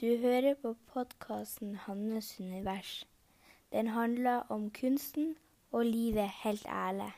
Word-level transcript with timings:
Du 0.00 0.16
hører 0.16 0.54
på 0.54 0.76
podkasten 0.92 1.76
'Hannes 1.76 2.40
univers'. 2.40 3.04
Den 3.72 3.86
handler 3.86 4.36
om 4.48 4.70
kunsten 4.70 5.36
og 5.72 5.86
livet 5.86 6.30
helt 6.44 6.66
ærlig. 6.66 7.12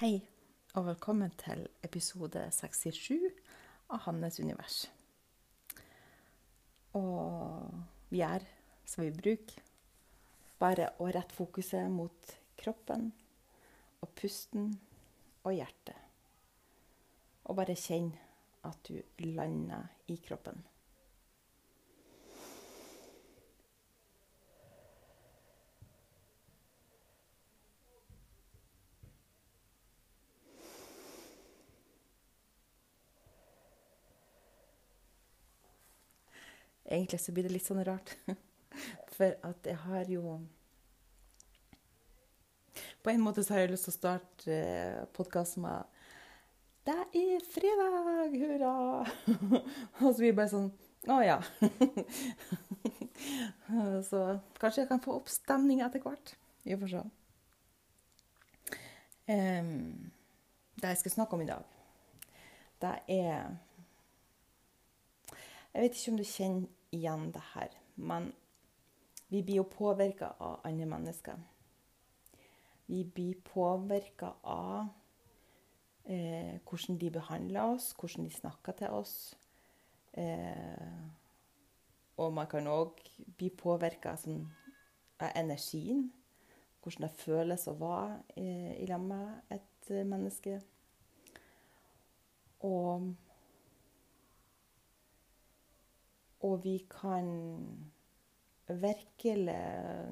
Hei, 0.00 0.28
og 0.74 0.86
velkommen 0.86 1.30
til 1.30 1.68
episode 1.84 2.48
67 2.50 3.12
av 3.90 3.98
Hannes 3.98 4.40
univers. 4.40 4.97
Og 6.98 8.18
er, 8.18 8.44
som 8.88 9.04
vi 9.06 9.14
bruker, 9.14 9.62
bare 10.58 10.90
å 10.98 11.08
rette 11.14 11.36
fokuset 11.36 11.86
mot 11.92 12.32
kroppen 12.58 13.12
og 14.02 14.10
pusten 14.18 14.72
og 15.44 15.54
hjertet. 15.54 15.96
Og 17.48 17.56
bare 17.60 17.78
kjenne 17.78 18.18
at 18.66 18.90
du 18.90 18.98
lander 19.24 19.86
i 20.10 20.18
kroppen. 20.24 20.58
Egentlig 36.88 37.20
så 37.20 37.32
blir 37.32 37.44
det 37.44 37.52
litt 37.52 37.66
sånn 37.66 37.84
rart. 37.84 38.16
For 39.16 39.34
at 39.44 39.66
jeg 39.66 39.76
har 39.84 40.04
jo 40.08 40.38
På 43.02 43.10
en 43.10 43.20
måte 43.24 43.42
så 43.44 43.54
har 43.54 43.60
jeg 43.64 43.72
lyst 43.72 43.84
til 43.88 43.94
å 43.94 43.96
starte 43.96 44.54
eh, 44.54 45.06
podkasten 45.16 45.62
med 45.64 45.78
Det 46.86 46.98
er 47.20 47.38
fredag! 47.52 48.36
Hurra! 48.38 48.74
Og 50.00 50.12
så 50.12 50.18
blir 50.20 50.30
det 50.30 50.38
bare 50.38 50.52
sånn 50.52 50.70
Å 51.10 51.18
ja. 51.24 51.38
Så 54.08 54.18
kanskje 54.60 54.82
jeg 54.84 54.90
kan 54.92 55.02
få 55.02 55.10
opp 55.18 55.28
stemning 55.32 55.78
etter 55.84 56.00
hvert. 56.04 56.28
Vi 56.62 56.76
får 56.78 56.90
se. 56.92 57.02
Um, 59.28 59.72
det 60.78 60.88
jeg 60.94 61.00
skal 61.02 61.14
snakke 61.16 61.34
om 61.36 61.42
i 61.44 61.48
dag, 61.48 61.64
det 62.80 62.94
er 63.12 63.36
Jeg 65.74 65.82
vet 65.82 65.98
ikke 65.98 66.12
om 66.14 66.20
du 66.20 66.24
kjenner 66.24 66.77
igjen 66.94 67.30
det 67.34 67.42
her, 67.54 67.74
men 67.96 68.32
vi 69.28 69.42
blir 69.42 69.60
jo 69.60 69.68
påvirka 69.68 70.32
av 70.40 70.60
andre 70.64 70.86
mennesker. 70.88 71.36
Vi 72.88 73.02
blir 73.04 73.34
påvirka 73.44 74.32
av 74.42 74.86
eh, 76.08 76.56
hvordan 76.64 76.96
de 76.98 77.10
behandler 77.12 77.74
oss, 77.74 77.92
hvordan 77.92 78.24
de 78.24 78.32
snakker 78.32 78.78
til 78.78 78.94
oss. 78.96 79.36
Eh, 80.16 81.02
og 82.18 82.32
man 82.34 82.48
kan 82.50 82.66
òg 82.72 83.02
bli 83.36 83.50
påvirka 83.52 84.16
av 84.16 85.30
energien. 85.36 86.08
Hvordan 86.82 87.04
det 87.04 87.20
føles 87.20 87.68
å 87.68 87.76
være 87.76 88.18
eh, 88.40 88.74
i 88.80 88.86
lag 88.88 89.02
med 89.04 89.52
et 89.52 89.90
eh, 89.92 90.06
menneske. 90.06 90.56
Og 92.64 93.12
Og 96.46 96.60
vi 96.64 96.78
kan 96.90 97.28
virkelig 98.68 99.56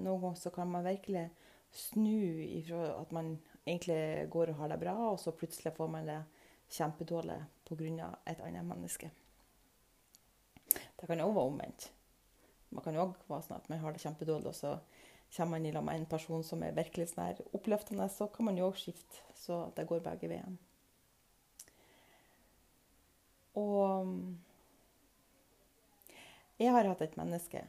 Noen 0.01 0.23
ganger 0.23 0.41
så 0.41 0.51
kan 0.51 0.71
man 0.71 0.87
virkelig 0.87 1.29
snu 1.77 2.41
ifra 2.41 2.87
at 3.01 3.13
man 3.13 3.35
egentlig 3.67 4.29
går 4.33 4.53
og 4.53 4.61
har 4.63 4.73
det 4.73 4.81
bra, 4.81 4.95
og 5.11 5.21
så 5.21 5.35
plutselig 5.37 5.75
får 5.77 5.91
man 5.93 6.09
det 6.09 6.23
kjempedårlig 6.73 7.39
pga. 7.69 8.15
et 8.27 8.41
annet 8.41 8.65
menneske. 8.65 9.11
Det 10.67 11.07
kan 11.07 11.21
òg 11.21 11.35
være 11.35 11.51
omvendt. 11.51 11.91
Man 12.71 12.83
kan 12.83 12.97
òg 12.97 13.15
være 13.29 13.43
sånn 13.43 13.59
at 13.61 13.69
man 13.69 13.79
har 13.79 13.93
det 13.93 14.01
kjempedårlig, 14.01 14.49
og 14.49 14.55
så 14.55 14.79
kommer 15.37 15.59
man 15.59 15.67
i 15.67 15.73
lag 15.73 15.85
med 15.85 16.01
en 16.01 16.07
person 16.07 16.43
som 16.43 16.63
er 16.63 16.75
virkelig 16.75 17.11
sånn 17.13 17.43
oppløftende, 17.53 18.09
så 18.09 18.29
kan 18.33 18.49
man 18.49 18.59
jo 18.59 18.71
òg 18.71 18.79
skifte, 18.81 19.23
så 19.35 19.67
det 19.77 19.87
går 19.87 20.01
begge 20.01 20.31
veiene. 20.31 20.59
Og 23.57 24.09
jeg 26.59 26.73
har 26.73 26.89
hatt 26.89 27.03
et 27.05 27.17
menneske 27.19 27.63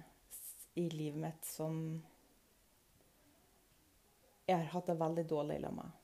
i 0.77 0.89
livet 0.93 1.19
mitt 1.19 1.47
som 1.47 1.79
jeg 4.47 4.55
har 4.55 4.69
hatt 4.71 4.87
det 4.87 4.97
veldig 4.99 5.25
dårlig 5.27 5.61
sammen 5.61 5.83
med. 5.83 6.03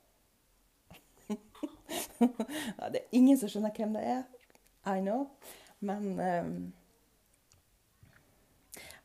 det 2.91 2.99
er 2.99 3.16
ingen 3.16 3.38
som 3.39 3.51
skjønner 3.51 3.75
hvem 3.77 3.94
det 3.95 4.03
er. 4.17 4.23
I 4.83 4.99
know. 4.99 5.29
Men 5.79 6.09
um, 6.19 6.73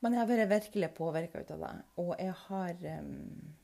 Men 0.00 0.14
jeg 0.14 0.20
har 0.22 0.30
vært 0.30 0.50
virkelig 0.52 0.88
påvirka 0.94 1.40
ut 1.42 1.48
av 1.54 1.62
det. 1.64 1.70
Og 1.98 2.10
jeg 2.18 2.34
har 2.44 2.84
um, 3.02 3.54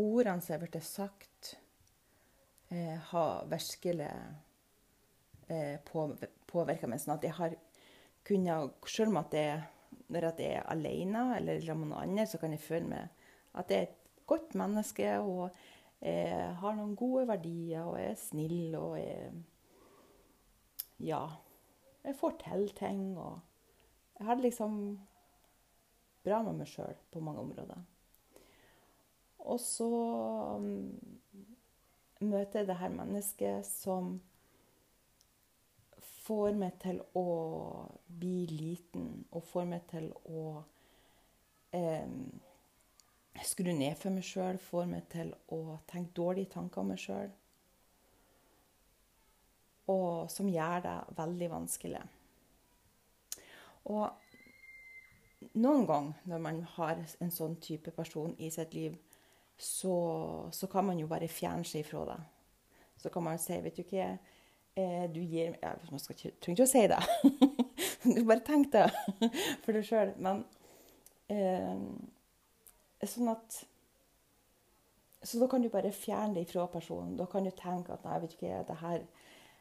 Ordene 0.00 0.42
som 0.42 0.54
er 0.54 0.62
blitt 0.62 0.78
sagt, 0.86 1.56
eh, 2.70 2.96
har 3.10 3.46
virkelig 3.50 4.08
eh, 5.50 5.76
på, 5.84 6.06
påvirka 6.48 6.88
meg. 6.88 7.02
Sånn 7.02 7.18
at 7.18 7.26
jeg 7.26 7.36
har 7.36 7.56
kunne, 8.26 8.56
selv 8.86 9.12
om 9.12 9.20
at 9.22 9.34
jeg, 9.34 9.62
når 10.08 10.26
jeg 10.28 10.46
er 10.54 10.68
alene 10.70 11.24
eller 11.36 11.60
sammen 11.64 11.88
med 11.88 11.96
noen 11.96 12.08
andre, 12.08 12.26
så 12.26 12.38
kan 12.38 12.54
jeg 12.54 12.62
føle 12.64 12.88
meg 12.90 13.28
at 13.58 13.70
jeg 13.70 13.78
er 13.78 13.88
et 13.88 14.24
godt 14.30 14.54
menneske 14.58 15.12
og 15.18 15.50
har 16.00 16.76
noen 16.76 16.94
gode 16.96 17.26
verdier 17.28 17.84
og 17.84 17.98
er 18.00 18.14
snill 18.16 18.74
og 18.78 18.98
jeg 18.98 19.32
Ja. 21.00 21.26
Jeg 22.04 22.16
får 22.16 22.36
til 22.40 22.68
ting 22.76 23.18
og 23.18 23.40
Jeg 24.18 24.26
har 24.26 24.34
det 24.34 24.44
liksom 24.44 25.00
bra 26.24 26.42
med 26.42 26.58
meg 26.60 26.68
sjøl 26.68 26.96
på 27.12 27.20
mange 27.24 27.40
områder. 27.40 27.78
Og 29.38 29.60
så 29.60 29.88
um, 30.60 30.90
møter 32.20 32.60
jeg 32.60 32.68
det 32.68 32.76
her 32.76 32.92
mennesket 32.92 33.64
som 33.66 34.18
får 36.26 36.58
meg 36.60 36.76
til 36.82 37.00
å 37.16 37.24
får 39.50 39.66
meg 39.68 39.84
til 39.90 40.08
å 40.30 40.44
eh, 41.76 42.06
skru 43.46 43.72
ned 43.72 43.98
for 43.98 44.14
meg 44.14 44.26
sjøl, 44.26 44.58
får 44.62 44.88
meg 44.90 45.06
til 45.12 45.32
å 45.54 45.78
tenke 45.90 46.16
dårlige 46.16 46.54
tanker 46.56 46.82
om 46.82 46.90
meg 46.92 47.02
sjøl. 47.02 47.30
Og 49.90 50.30
som 50.30 50.48
gjør 50.50 50.82
det 50.86 50.96
veldig 51.18 51.50
vanskelig. 51.50 52.02
Og 53.90 54.10
noen 55.56 55.86
ganger 55.88 56.28
når 56.30 56.42
man 56.44 56.60
har 56.76 57.00
en 57.00 57.32
sånn 57.32 57.56
type 57.62 57.94
person 57.96 58.34
i 58.38 58.50
sitt 58.54 58.76
liv, 58.76 58.98
så, 59.60 59.96
så 60.52 60.68
kan 60.72 60.86
man 60.86 61.00
jo 61.00 61.08
bare 61.08 61.28
fjerne 61.28 61.66
seg 61.68 61.84
ifra 61.84 62.04
det. 62.12 62.20
Så 63.00 63.10
kan 63.12 63.24
man 63.24 63.40
si, 63.40 63.56
vet 63.64 63.76
du 63.76 63.84
hva 63.88 64.06
eh, 64.76 65.04
du 65.12 65.20
gir 65.20 65.56
meg 65.56 65.90
Man 65.90 66.00
trenger 66.04 66.54
ikke 66.54 66.68
å 66.68 66.70
si 66.70 66.86
det. 66.92 67.00
du 68.14 68.22
bare 68.24 68.44
tenk 68.44 68.72
det 68.72 68.86
for 69.64 69.76
deg 69.76 69.84
sjøl. 69.86 70.14
Men 70.22 70.44
eh, 71.32 73.08
sånn 73.08 73.32
at 73.32 73.64
Så 75.20 75.36
da 75.40 75.50
kan 75.52 75.60
du 75.60 75.68
bare 75.68 75.92
fjerne 75.92 76.38
det 76.38 76.48
fra 76.48 76.64
personen. 76.72 77.16
Da 77.18 77.26
kan 77.28 77.44
du 77.44 77.52
tenke 77.52 77.92
at 77.92 78.04
nei, 78.06 78.20
vet 78.22 78.36
du 78.38 78.44
hva, 78.46 78.62
det 78.64 78.76
her 78.80 79.02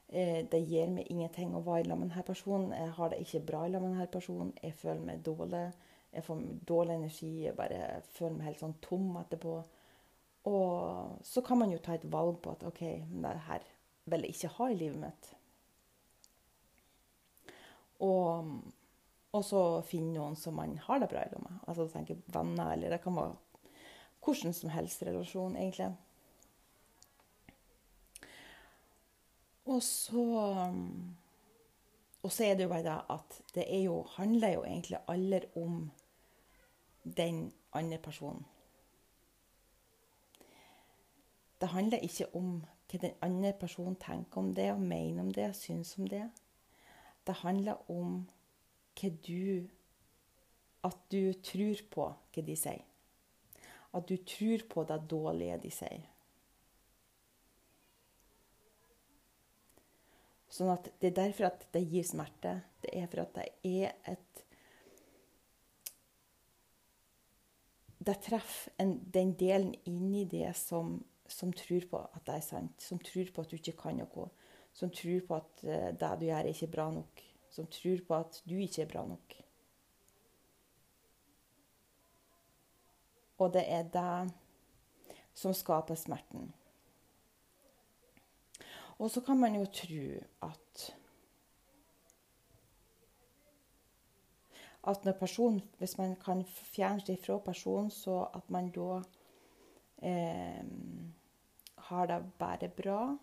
eh, 0.08 0.46
det 0.52 0.62
gir 0.64 0.92
meg 0.94 1.10
ingenting 1.12 1.52
å 1.52 1.64
være 1.66 1.90
sammen 1.90 2.08
med 2.08 2.14
denne 2.14 2.28
personen. 2.28 2.72
Jeg 2.72 2.94
har 2.96 3.12
det 3.12 3.20
ikke 3.26 3.46
bra 3.50 3.66
sammen 3.66 3.90
med 3.90 3.98
denne 3.98 4.14
personen. 4.14 4.54
Jeg 4.64 4.78
føler 4.80 5.04
meg 5.10 5.26
dårlig. 5.26 5.66
Jeg 6.16 6.26
får 6.26 6.46
dårlig 6.72 6.96
energi. 6.96 7.34
Jeg 7.44 7.58
bare 7.59 7.82
føler 8.16 8.38
meg 8.38 8.47
helt 8.50 8.64
sånn 8.64 8.80
tom 8.85 9.12
etterpå. 9.20 9.58
Og 10.50 11.20
så 11.28 11.44
kan 11.44 11.59
man 11.59 11.76
jo 11.76 11.82
ta 11.84 11.97
et 11.97 12.08
valg 12.12 12.40
på 12.42 12.56
at 12.56 12.64
OK, 12.70 12.82
det 13.26 13.35
her 13.50 13.68
vil 14.09 14.26
jeg 14.26 14.38
ikke 14.38 14.56
ha 14.56 14.70
i 14.72 14.80
livet 14.80 15.03
mitt. 15.03 15.34
Og, 17.99 18.51
og 19.35 19.43
så 19.46 19.61
finne 19.87 20.16
noen 20.16 20.37
som 20.40 20.55
man 20.55 20.78
har 20.85 21.01
det 21.01 21.09
bra 21.11 21.23
i 21.25 21.31
lag 21.31 21.41
med. 21.43 21.57
Altså 21.67 21.87
tenke 21.91 22.17
venner, 22.31 22.73
eller 22.73 22.96
det 22.96 23.01
kan 23.03 23.17
være 23.17 23.35
hvordan 24.25 24.53
som 24.53 24.69
helst 24.69 25.03
relasjon, 25.07 25.55
egentlig. 25.55 25.96
Og 29.66 29.84
så 29.84 30.25
Og 32.22 32.31
så 32.31 32.43
er 32.43 32.55
det 32.55 32.63
jo 32.63 32.69
bare 32.69 32.84
det 32.84 33.01
at 33.09 33.41
det 33.55 33.84
jo, 33.85 34.03
handler 34.03 34.53
jo 34.53 34.63
egentlig 34.63 34.97
aldri 35.07 35.40
om 35.55 35.91
den 37.17 37.53
andre 37.73 37.97
personen. 37.97 38.46
Det 41.61 41.69
handler 41.69 41.97
ikke 41.97 42.35
om 42.35 42.66
hva 42.91 42.99
den 43.01 43.11
andre 43.22 43.53
personen 43.53 43.96
tenker 43.96 44.37
om 44.37 44.55
det, 44.55 44.72
og 44.72 44.81
mener 44.81 45.23
om 45.23 45.31
det, 45.34 45.55
syns 45.55 45.97
om 45.97 46.07
det. 46.07 46.29
Det 47.29 47.41
handler 47.43 47.91
om 47.93 48.23
hva 48.97 49.09
du 49.26 49.70
at 50.87 51.02
du 51.11 51.34
tror 51.46 51.81
på 51.93 52.05
hva 52.09 52.43
de 52.46 52.55
sier. 52.58 52.85
At 53.93 54.08
du 54.09 54.16
tror 54.17 54.64
på 54.70 54.85
det 54.90 54.97
dårlige 55.11 55.59
de 55.61 55.72
sier. 55.73 56.08
Sånn 60.49 60.72
at 60.73 60.90
Det 60.99 61.11
er 61.11 61.17
derfor 61.22 61.52
at 61.52 61.67
det 61.73 61.85
gir 61.85 62.05
smerte. 62.08 62.55
Det 62.81 62.96
er 62.97 63.08
for 63.11 63.22
at 63.22 63.35
det 63.37 63.49
er 63.64 63.93
et 64.09 64.46
Det 67.99 68.16
treffer 68.23 68.72
en, 68.79 68.93
den 69.14 69.34
delen 69.37 69.73
inni 69.85 70.23
det 70.25 70.55
som, 70.55 70.96
som, 71.28 71.52
tror 71.53 71.84
på 71.91 71.99
at 71.99 72.23
det 72.25 72.37
er 72.40 72.46
sant. 72.46 72.82
Som 72.82 72.97
tror 73.03 73.28
på 73.35 73.43
at 73.43 73.52
du 73.52 73.58
ikke 73.59 73.75
kan 73.82 73.99
noe. 73.99 74.29
Som 74.79 74.91
tror 74.96 75.26
på 75.28 75.35
at 75.35 75.64
uh, 75.67 75.90
det 75.99 76.11
du 76.22 76.26
gjør, 76.29 76.40
er 76.40 76.53
ikke 76.53 76.72
bra 76.72 76.87
nok. 76.96 77.23
Som 77.52 77.67
tror 77.67 78.03
på 78.08 78.16
at 78.16 78.41
du 78.47 78.55
ikke 78.55 78.85
er 78.85 78.91
bra 78.91 79.03
nok. 79.08 79.35
Og 83.40 83.53
det 83.53 83.64
er 83.72 83.84
det 83.91 84.31
som 85.34 85.55
skaper 85.55 85.96
smerten. 85.96 86.49
Og 88.99 89.11
så 89.11 89.22
kan 89.23 89.40
man 89.40 89.55
jo 89.55 89.66
tro 89.66 90.08
at 90.43 90.96
at 94.87 95.05
når 95.05 95.11
person, 95.11 95.61
Hvis 95.78 95.97
man 95.97 96.16
kan 96.16 96.46
fjerne 96.46 97.02
seg 97.02 97.20
fra 97.20 97.37
personen, 97.37 97.91
så 97.91 98.28
at 98.34 98.49
man 98.49 98.72
da 98.72 99.02
eh, 100.02 100.64
har 101.78 102.05
det 102.05 102.23
bare 102.40 102.70
bra. 102.70 103.17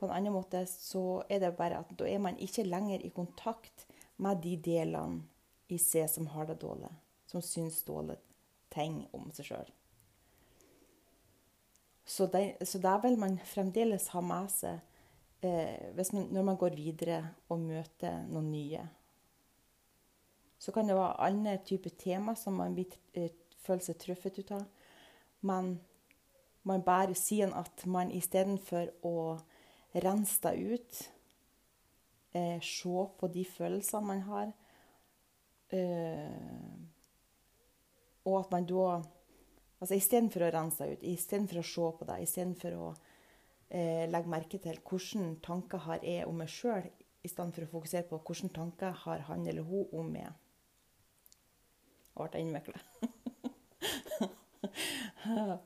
På 0.00 0.08
en 0.08 0.14
annen 0.16 0.32
måte 0.32 0.62
så 0.64 1.20
er 1.28 1.42
det 1.42 1.56
bare 1.58 1.82
at 1.82 1.90
da 1.98 2.06
er 2.08 2.22
man 2.24 2.38
ikke 2.40 2.64
lenger 2.64 3.02
i 3.04 3.12
kontakt 3.12 3.84
med 4.16 4.40
de 4.40 4.54
delene 4.56 5.26
i 5.68 5.76
seg 5.78 6.08
som 6.08 6.30
har 6.32 6.48
det 6.48 6.56
dårlig, 6.62 6.88
som 7.28 7.44
syns 7.44 7.82
dårlig 7.84 8.16
ting 8.72 9.02
om 9.12 9.28
seg 9.36 9.50
sjøl. 9.50 9.68
Så, 12.10 12.26
så 12.64 12.80
det 12.82 12.94
vil 13.04 13.18
man 13.20 13.36
fremdeles 13.46 14.08
ha 14.14 14.22
med 14.24 14.48
seg 14.50 14.80
eh, 15.46 15.92
man, 15.94 16.24
når 16.32 16.48
man 16.48 16.58
går 16.58 16.78
videre 16.80 17.20
og 17.52 17.60
møter 17.62 18.24
noen 18.32 18.48
nye. 18.50 18.86
Så 20.60 20.72
kan 20.72 20.88
det 20.88 20.96
være 20.96 21.28
andre 21.28 21.58
typer 21.64 21.92
tema 22.00 22.34
som 22.36 22.56
man 22.58 22.74
blir, 22.74 22.96
eh, 23.14 23.30
føler 23.62 23.84
seg 23.84 24.00
truffet 24.00 24.40
ut 24.40 24.56
av. 24.56 24.66
Men 25.46 25.76
man 26.66 26.82
bare 26.84 27.14
sier 27.16 27.52
at 27.56 27.86
man 27.86 28.10
istedenfor 28.12 28.90
å 29.06 29.14
rense 29.92 30.38
deg 30.44 30.74
ut, 30.74 30.98
eh, 32.32 32.60
se 32.62 33.06
på 33.18 33.30
de 33.32 33.44
følelsene 33.44 34.06
man 34.06 34.20
har 34.28 34.52
eh, 35.74 36.76
Og 38.24 38.36
at 38.40 38.50
man 38.52 38.66
da 38.68 39.00
altså 39.80 39.96
Istedenfor 39.96 40.44
å 40.44 40.52
rense 40.52 40.86
ut, 40.92 41.02
istedenfor 41.02 41.62
å 41.62 41.66
se 41.66 41.86
på 41.98 42.08
det, 42.08 42.18
istedenfor 42.22 42.76
å 42.76 42.88
eh, 43.70 44.04
legge 44.10 44.28
merke 44.30 44.58
til 44.60 44.76
hvilke 44.76 45.40
tanker 45.42 45.86
har 45.86 46.04
jeg 46.04 46.26
om 46.28 46.36
meg 46.42 46.52
sjøl, 46.52 46.90
i 47.20 47.28
stedet 47.28 47.54
for 47.56 47.64
å 47.64 47.72
fokusere 47.74 48.08
på 48.08 48.20
hvilke 48.20 48.52
tanker 48.56 48.92
har 49.04 49.24
han 49.28 49.46
eller 49.48 49.64
hun 49.64 49.88
om 49.96 50.12
meg. 50.12 50.30
Det 52.20 52.28
ble 52.28 52.40
innvikla. 52.44 52.78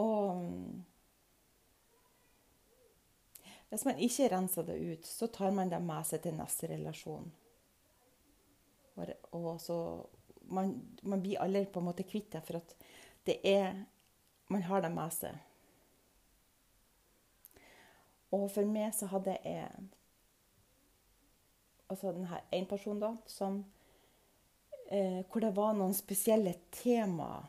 og 0.00 0.93
hvis 3.74 3.86
man 3.88 3.98
ikke 3.98 4.28
renser 4.30 4.66
det 4.68 4.76
ut, 4.78 5.06
så 5.06 5.26
tar 5.34 5.50
man 5.54 5.70
det 5.72 5.80
med 5.82 6.06
seg 6.06 6.22
til 6.22 6.36
neste 6.38 6.68
relasjon. 6.70 7.26
Og 9.34 9.48
så 9.60 9.78
man, 10.46 10.76
man 11.02 11.22
blir 11.22 11.40
aldri 11.42 11.64
på 11.66 11.80
en 11.80 11.88
måte 11.88 12.06
kvitt 12.06 12.30
det, 12.36 12.44
for 12.46 12.60
at 12.60 12.76
det 13.26 13.40
er 13.42 13.84
Man 14.52 14.62
har 14.62 14.82
det 14.84 14.90
med 14.92 15.10
seg. 15.10 15.38
Og 18.36 18.44
for 18.52 18.68
meg 18.68 18.90
så 18.92 19.08
hadde 19.08 19.38
jeg 19.40 19.70
altså 21.88 22.12
denne 22.12 22.42
en 22.52 22.66
person 22.68 23.00
da, 23.00 23.14
som 23.26 23.62
eh, 24.90 25.24
Hvor 25.24 25.40
det 25.40 25.54
var 25.56 25.72
noen 25.74 25.96
spesielle 25.96 26.52
temaer 26.70 27.48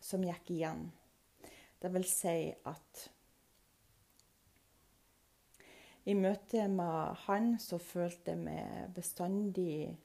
som 0.00 0.24
gikk 0.24 0.50
igjen. 0.56 0.86
Det 1.78 1.92
vil 1.92 2.08
si 2.08 2.38
at 2.64 3.06
i 6.06 6.14
møte 6.14 6.68
med 6.70 7.22
han 7.26 7.56
så 7.62 7.78
følte 7.82 8.34
jeg 8.34 8.42
meg 8.46 8.92
bestandig 8.94 9.96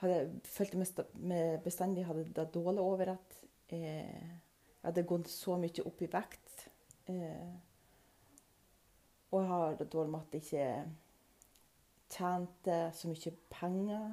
hadde, 0.00 0.40
følte 0.50 0.80
meg 0.80 1.60
bestandig 1.64 2.06
hadde 2.08 2.26
det 2.34 2.48
dårlig 2.54 2.82
over 2.82 3.14
at 3.14 3.38
eh, 3.74 4.34
jeg 4.84 4.90
hadde 4.90 5.06
gått 5.08 5.30
så 5.32 5.56
mye 5.60 5.86
opp 5.86 6.02
i 6.04 6.10
vekt. 6.12 6.66
Eh, 7.08 7.54
og 9.30 9.40
jeg 9.40 9.50
har 9.50 9.78
det 9.78 9.88
dårlig 9.92 10.12
med 10.12 10.26
at 10.26 10.34
jeg 10.34 10.42
ikke 10.44 10.66
tjente 12.14 12.78
så 12.94 13.10
mye 13.10 13.32
penger. 13.54 14.06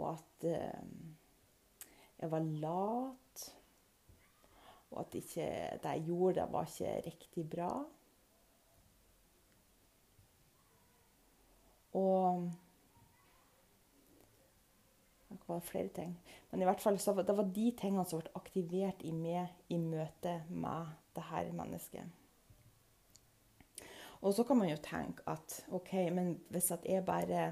Og 0.00 0.08
at 0.10 0.46
eh, 0.50 0.84
jeg 2.18 2.32
var 2.32 2.52
lat. 2.64 3.48
Og 4.92 5.00
at 5.04 5.14
ikke, 5.16 5.48
det 5.82 5.96
jeg 5.96 6.06
gjorde, 6.08 6.48
var 6.52 6.68
ikke 6.68 6.96
riktig 7.06 7.50
bra. 7.54 7.70
Og 11.98 12.50
Det 15.28 15.48
var 15.48 15.60
flere 15.60 15.88
ting. 15.88 16.18
Men 16.50 16.60
i 16.60 16.64
hvert 16.64 16.80
fall 16.80 16.98
så, 16.98 17.14
det 17.22 17.36
var 17.36 17.48
de 17.54 17.70
tingene 17.80 18.04
som 18.04 18.20
ble 18.20 18.30
aktivert 18.36 19.00
i 19.02 19.12
meg 19.16 19.72
i 19.72 19.78
møte 19.80 20.42
med 20.48 20.92
dette 21.16 21.52
mennesket. 21.56 22.04
Og 24.22 24.34
så 24.34 24.44
kan 24.44 24.60
man 24.60 24.68
jo 24.70 24.76
tenke 24.84 25.24
at 25.26 25.64
OK, 25.72 25.92
men 26.12 26.36
hvis 26.52 26.70
jeg 26.70 27.04
bare 27.04 27.46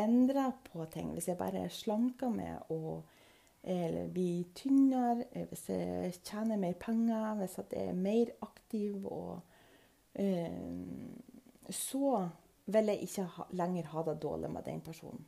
endrer 0.00 0.50
på 0.72 0.84
ting, 0.90 1.12
hvis 1.12 1.28
jeg 1.28 1.38
bare 1.38 1.68
slanker 1.70 2.32
meg 2.32 2.72
og 2.72 3.04
eller 3.62 4.08
blir 4.08 4.44
tynnere, 4.54 5.24
eh, 5.32 5.46
hvis 5.48 5.68
jeg 5.68 6.14
tjener 6.24 6.56
mer 6.56 6.72
penger, 6.80 7.34
hvis 7.34 7.58
jeg 7.58 7.88
er 7.88 7.92
mer 7.92 8.26
aktiv 8.42 9.06
og 9.06 9.40
øh, 10.18 10.50
Så 11.70 12.28
vil 12.72 12.92
jeg 12.92 13.04
ikke 13.06 13.26
ha, 13.36 13.46
lenger 13.50 13.92
ha 13.92 14.02
det 14.08 14.16
dårlig 14.22 14.50
med 14.50 14.66
den 14.66 14.80
personen. 14.80 15.26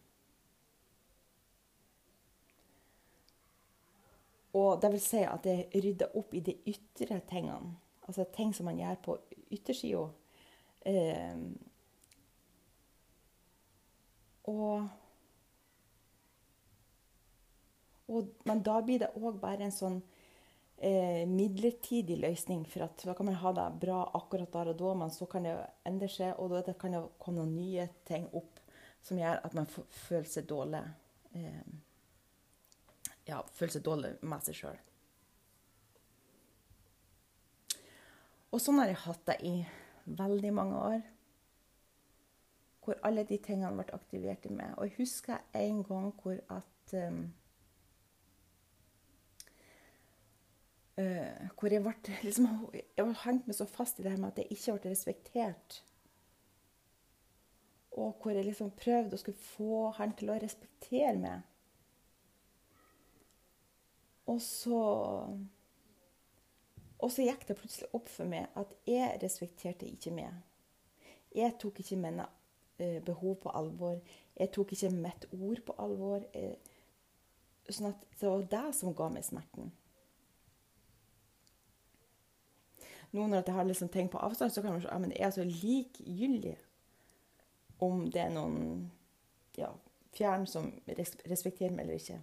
Og 4.52 4.82
det 4.82 4.90
vil 4.92 5.00
si 5.00 5.22
at 5.24 5.46
jeg 5.48 5.68
rydder 5.84 6.16
opp 6.18 6.34
i 6.36 6.40
de 6.44 6.58
ytre 6.68 7.20
tingene. 7.28 7.76
Altså 8.06 8.24
ting 8.36 8.50
som 8.54 8.66
man 8.68 8.76
gjør 8.76 8.98
på 9.04 9.16
yttersida 9.54 10.08
Eh, 10.84 11.36
og, 14.44 14.88
og, 18.08 18.26
Men 18.44 18.62
da 18.62 18.80
blir 18.82 18.98
det 18.98 19.12
òg 19.14 19.38
bare 19.40 19.68
en 19.68 19.74
sånn 19.74 20.00
eh, 20.82 21.22
midlertidig 21.28 22.18
løsning. 22.20 22.64
For 22.68 22.86
at 22.86 23.04
da 23.06 23.14
kan 23.14 23.28
man 23.28 23.38
ha 23.40 23.52
det 23.56 23.68
bra 23.82 24.02
akkurat 24.18 24.52
der 24.52 24.72
og 24.72 24.80
da, 24.82 24.94
men 25.02 25.14
så 25.14 25.28
kan 25.30 25.46
det 25.46 25.54
endre 25.88 26.10
seg, 26.10 26.34
og 26.38 26.56
da 26.56 26.74
kan 26.74 26.96
det 26.96 27.04
komme 27.22 27.40
noen 27.40 27.56
nye 27.56 27.88
ting 28.08 28.28
opp 28.32 28.60
som 29.02 29.18
gjør 29.18 29.40
at 29.42 29.54
man 29.58 29.66
føler 29.66 30.28
seg 30.30 30.46
dårlig. 30.50 30.82
Eh, 31.34 31.62
ja, 33.30 33.42
føler 33.54 33.76
seg 33.76 33.86
dårlig 33.86 34.16
med 34.22 34.46
seg 34.46 34.58
sjøl. 34.58 34.80
Og 38.52 38.60
sånn 38.60 38.82
har 38.82 38.90
jeg 38.90 39.00
hatt 39.06 39.26
det 39.30 39.38
i 39.48 39.54
veldig 40.04 40.52
mange 40.52 40.80
år. 40.92 41.04
Hvor 42.82 42.98
alle 43.06 43.22
de 43.24 43.38
tingene 43.38 43.72
ble 43.78 43.94
aktivert 43.94 44.44
i 44.44 44.52
meg. 44.52 44.74
Og 44.76 44.88
jeg 44.88 44.98
husker 44.98 45.38
en 45.56 45.80
gang 45.86 46.10
hvor 46.20 46.40
at 46.50 46.94
um, 46.98 47.22
uh, 51.00 51.48
Hvor 51.58 51.72
jeg 51.72 51.84
ble 51.84 51.94
liksom, 52.26 52.48
Jeg 52.72 53.06
ble 53.06 53.14
hengt 53.24 53.48
meg 53.48 53.56
så 53.58 53.66
fast 53.68 53.98
i 53.98 54.04
det 54.04 54.12
her 54.12 54.20
med 54.20 54.32
at 54.32 54.42
jeg 54.42 54.52
ikke 54.56 54.76
ble 54.78 54.92
respektert. 54.92 55.80
Og 57.92 58.14
hvor 58.22 58.32
jeg 58.32 58.46
liksom 58.46 58.70
prøvde 58.76 59.16
å 59.16 59.20
skulle 59.20 59.48
få 59.52 59.88
han 59.98 60.14
til 60.16 60.32
å 60.32 60.38
respektere 60.40 61.16
meg. 61.20 61.42
Og 64.32 64.38
så 64.40 64.78
og 67.02 67.10
så 67.10 67.24
gikk 67.26 67.48
det 67.48 67.58
plutselig 67.58 67.88
opp 67.98 68.08
for 68.10 68.30
meg 68.30 68.52
at 68.58 68.74
jeg 68.86 69.18
respekterte 69.22 69.88
ikke 69.90 70.12
meg. 70.14 70.36
Jeg 71.34 71.56
tok 71.58 71.80
ikke 71.82 71.98
mine 71.98 72.28
eh, 72.78 73.00
behov 73.02 73.40
på 73.42 73.50
alvor. 73.58 73.98
Jeg 74.38 74.52
tok 74.54 74.74
ikke 74.76 74.92
mitt 74.94 75.26
ord 75.34 75.64
på 75.66 75.74
alvor. 75.82 76.22
Eh, 76.38 76.54
sånn 77.66 77.90
at 77.90 78.04
det 78.20 78.30
var 78.30 78.46
det 78.54 78.68
som 78.78 78.94
ga 78.94 79.08
meg 79.10 79.26
smerten. 79.26 79.72
Nå 83.12 83.26
når 83.28 83.42
jeg 83.42 83.54
har 83.54 83.68
liksom 83.68 83.88
ting 83.92 84.08
på 84.10 84.20
avstand, 84.24 84.52
så 84.52 84.62
kan 84.62 84.72
man 84.72 84.80
si 84.80 84.88
at 84.88 85.08
jeg 85.12 85.26
er 85.26 85.34
så 85.34 85.44
likegyldig 85.44 86.56
om 87.82 88.06
det 88.10 88.22
er 88.22 88.30
noen 88.32 88.90
ja, 89.58 89.68
fjern 90.16 90.46
som 90.48 90.70
respekterer 90.96 91.74
meg 91.74 91.84
eller 91.84 92.00
ikke. 92.00 92.20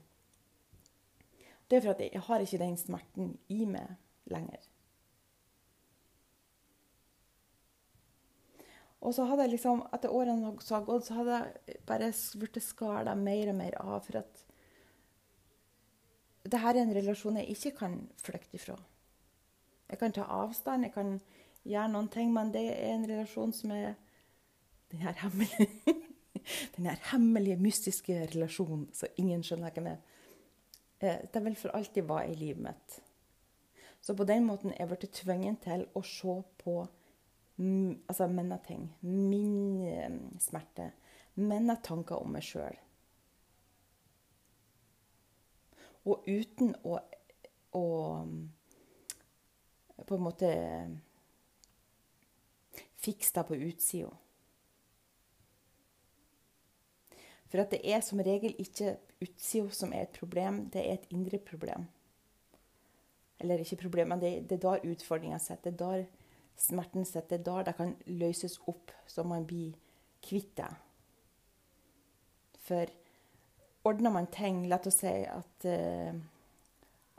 Det 1.69 1.77
er 1.77 1.85
for 1.85 1.93
at 1.93 2.01
jeg 2.01 2.25
har 2.25 2.41
ikke 2.41 2.61
den 2.63 2.77
smerten 2.81 3.33
i 3.53 3.65
meg 3.69 3.95
lenger. 4.31 4.63
Og 8.99 9.13
så 9.15 9.23
hadde 9.29 9.45
jeg 9.45 9.53
liksom, 9.53 9.85
etter 9.95 10.11
årene 10.11 10.55
som 10.59 10.79
har 10.79 10.87
gått, 10.87 11.05
så 11.07 11.19
hadde 11.21 11.37
jeg 11.39 11.83
bare 11.87 12.09
blitt 12.41 12.59
skala 12.63 13.13
mer 13.15 13.53
og 13.53 13.59
mer 13.61 13.77
av. 13.79 13.99
For 14.03 14.19
at 14.19 14.41
dette 16.43 16.59
er 16.59 16.81
en 16.81 16.95
relasjon 16.97 17.37
jeg 17.39 17.55
ikke 17.55 17.75
kan 17.79 17.99
flykte 18.19 18.59
ifra. 18.59 18.75
Jeg 19.89 19.99
kan 19.99 20.13
ta 20.13 20.27
avstand, 20.29 20.85
jeg 20.85 20.93
kan 20.93 21.17
gjøre 21.65 21.89
noen 21.93 22.09
ting, 22.13 22.31
men 22.33 22.53
det 22.53 22.63
er 22.71 22.93
en 22.93 23.07
relasjon 23.09 23.53
som 23.55 23.73
er 23.73 23.97
den 24.91 25.03
her 25.05 25.17
hemmelige, 25.23 25.95
den 26.75 26.89
her 26.89 27.01
hemmelige 27.11 27.57
mystiske 27.61 28.21
relasjonen 28.33 28.87
som 28.93 29.21
ingen 29.21 29.43
skjønner 29.45 29.73
hvem 29.75 29.91
er. 29.93 29.99
Den 30.99 31.29
det 31.33 31.43
vil 31.45 31.55
for 31.55 31.75
alltid 31.77 32.03
være 32.09 32.31
i 32.31 32.35
livet 32.35 32.63
mitt. 32.63 32.99
Så 34.01 34.15
på 34.15 34.23
den 34.23 34.45
måten 34.47 34.71
er 34.71 34.83
jeg 34.83 34.89
blitt 34.91 35.13
tvunget 35.15 35.61
til 35.63 35.85
å 35.95 36.01
se 36.07 36.35
på 36.63 36.75
altså 37.59 38.27
mine 38.27 38.59
ting. 38.67 38.85
Min 39.01 39.81
um, 39.87 40.19
smerte. 40.39 40.91
Mine 41.35 41.75
tanker 41.83 42.19
om 42.19 42.31
meg 42.35 42.43
sjøl. 42.43 42.77
Og 46.07 46.23
uten 46.27 46.73
å, 46.87 46.99
å 47.75 47.85
på 50.07 50.15
en 50.15 50.25
måte 50.25 50.49
Fiks 52.99 53.31
det 53.31 53.43
på 53.47 53.55
utsida. 53.55 54.09
For 57.49 57.63
at 57.63 57.71
det 57.71 57.79
er 57.87 58.01
som 58.03 58.19
regel 58.19 58.57
ikke 58.59 58.97
utsida 59.23 59.71
som 59.73 59.93
er 59.95 60.05
et 60.05 60.17
problem, 60.19 60.65
det 60.73 60.83
er 60.83 60.97
et 60.99 61.07
indre 61.15 61.39
problem. 61.39 61.87
Eller 63.39 63.63
ikke 63.63 63.79
problem, 63.85 64.11
men 64.11 64.21
det, 64.21 64.33
det 64.49 64.57
er 64.57 64.65
der 64.65 64.91
utfordringa 64.91 65.39
sitter. 65.39 65.71
Det 65.71 65.81
er 65.81 66.03
der 66.03 66.03
smerten 66.59 67.05
sitter. 67.05 67.37
Det 67.37 67.39
er 67.39 67.43
der 67.47 67.69
det 67.69 67.75
kan 67.77 67.95
løses 68.05 68.59
opp, 68.67 68.91
så 69.07 69.23
man 69.23 69.47
blir 69.47 69.77
kvitt 70.27 70.57
det. 70.59 70.69
For 72.59 72.91
ordner 73.87 74.11
man 74.13 74.27
ting 74.27 74.65
La 74.67 74.77
oss 74.85 74.99
si 74.99 75.15
at, 75.23 75.65
uh, 75.65 76.19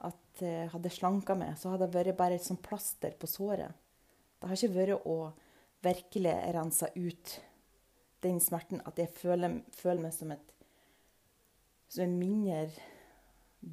at 0.07 0.42
jeg 0.42 0.71
hadde 0.73 0.92
slanka 0.92 1.37
meg, 1.37 1.57
så 1.59 1.73
hadde 1.73 1.88
det 1.88 1.97
vært 1.97 2.19
bare 2.19 2.38
et 2.38 2.45
sånt 2.47 2.62
plaster 2.64 3.14
på 3.21 3.28
såret. 3.28 3.73
Det 4.40 4.49
har 4.49 4.57
ikke 4.57 4.76
vært 4.76 5.09
å 5.09 5.16
virkelig 5.85 6.35
rense 6.57 6.88
ut 6.97 7.35
den 8.25 8.40
smerten 8.40 8.83
at 8.88 8.99
jeg 9.00 9.12
føler, 9.16 9.61
føler 9.76 10.04
meg 10.04 10.14
som, 10.16 10.33
et, 10.33 10.54
som 11.88 12.04
en 12.04 12.16
mindre 12.21 12.62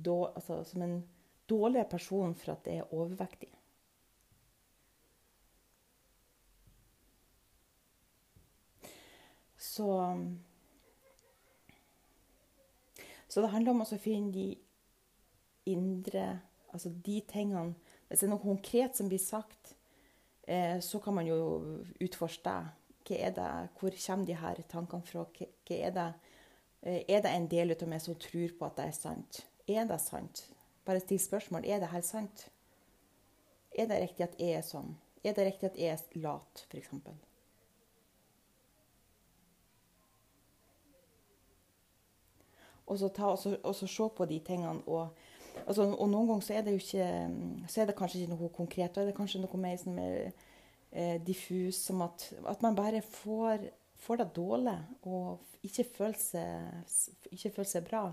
altså, 0.08 0.64
Som 0.68 0.82
en 0.84 0.98
dårligere 1.48 1.88
person 1.90 2.36
for 2.36 2.56
at 2.56 2.68
jeg 2.68 2.82
er 2.82 2.94
overvektig. 2.94 3.52
Så 9.58 9.88
Så 13.28 13.42
det 13.42 13.52
handler 13.52 13.76
om 13.76 13.84
å 13.84 14.00
finne 14.02 14.32
de 14.34 14.46
indre 15.68 16.28
Altså 16.76 16.90
de 16.92 17.22
tingene 17.24 17.78
Hvis 18.08 18.20
det 18.20 18.28
er 18.28 18.32
noe 18.34 18.44
konkret 18.44 18.98
som 18.98 19.08
blir 19.08 19.22
sagt, 19.24 19.72
eh, 20.48 20.80
så 20.84 21.00
kan 21.00 21.16
man 21.16 21.28
jo 21.28 21.38
utforske 22.04 22.44
det 22.44 22.58
hva 23.08 23.18
er 23.24 23.32
det, 23.32 23.52
hvor 23.80 23.96
kommer 24.04 24.26
de 24.28 24.36
her 24.36 24.60
tankene 24.68 25.08
fra? 25.08 25.24
Hva 25.24 25.76
er, 25.76 25.92
det, 25.96 26.08
eh, 26.82 27.04
er 27.08 27.22
det 27.24 27.32
en 27.32 27.48
del 27.48 27.72
av 27.72 27.88
meg 27.88 28.02
som 28.04 28.18
tror 28.20 28.52
på 28.60 28.68
at 28.68 28.76
det 28.80 28.88
er 28.88 28.98
sant? 28.98 29.46
Er 29.68 29.88
det 29.88 30.00
sant? 30.04 30.44
Bare 30.86 31.00
still 31.00 31.20
spørsmål. 31.20 31.66
Er 31.66 31.80
det 31.80 31.92
her 31.94 32.02
sant? 32.02 32.50
Er 33.72 33.88
det 33.88 34.02
riktig 34.02 34.28
at 34.28 34.36
jeg 34.40 34.58
er 34.58 34.66
sånn? 34.66 34.96
Er 35.24 35.34
det 35.34 35.46
riktig 35.48 35.70
at 35.70 35.80
jeg 35.80 35.96
er 35.96 36.20
lat, 36.20 36.66
f.eks.? 36.68 36.92
Og 42.88 43.00
så, 43.00 43.10
ta, 43.12 43.32
og, 43.34 43.40
så, 43.40 43.58
og 43.64 43.76
så 43.76 43.88
se 43.88 44.06
på 44.16 44.26
de 44.26 44.40
tingene. 44.40 44.84
Og, 44.88 45.10
altså, 45.66 45.88
og, 45.88 46.06
noen 46.12 46.30
ganger 46.30 46.46
så 46.46 46.54
er 46.58 46.66
det 46.66 46.76
jo 46.76 46.84
ikke 46.84 47.08
så 47.72 47.82
er 47.82 47.90
det 47.90 47.98
kanskje 47.98 48.22
ikke 48.22 48.36
noe 48.36 48.50
konkret. 48.56 48.94
Da 48.96 49.02
er 49.02 49.10
det 49.10 49.18
kanskje 49.18 49.42
noe 49.44 49.60
mer 49.62 49.78
sånn, 49.82 49.98
mer 49.98 50.32
eh, 50.92 51.18
diffus, 51.24 51.82
som 51.88 52.02
at, 52.06 52.30
at, 52.44 52.62
man 52.66 52.78
bare 52.78 53.02
får, 53.02 53.68
får 54.04 54.22
det 54.22 54.30
dårlig 54.38 54.78
og 55.10 55.40
ikke 55.68 55.86
føler 55.98 56.20
seg, 56.22 57.28
ikke 57.34 57.54
føler 57.60 57.72
seg 57.74 57.88
bra 57.88 58.04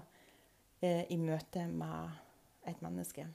eh, 0.81 1.05
i 1.11 1.19
møte 1.21 1.67
med 1.71 2.69
et 2.71 2.81
menneske. 2.85 3.27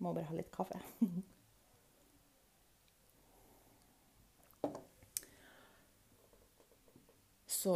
Må 0.00 0.14
bare 0.16 0.28
ha 0.30 0.34
litt 0.36 0.52
kaffe. 0.54 0.80
Så 7.60 7.74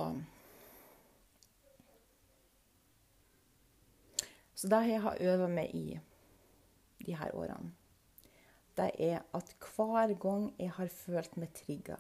Så 4.64 4.70
det 4.72 4.84
jeg 4.88 5.00
har 5.04 5.18
øvd 5.20 5.48
meg 5.52 5.74
i 5.76 5.98
de 7.04 7.16
her 7.20 7.34
årene 7.36 7.74
det 8.78 8.86
er 8.98 9.18
at 9.36 9.50
hver 9.60 10.14
gang 10.18 10.46
jeg 10.58 10.70
har 10.72 10.88
følt 10.88 11.36
meg 11.36 11.50
trigga, 11.52 11.98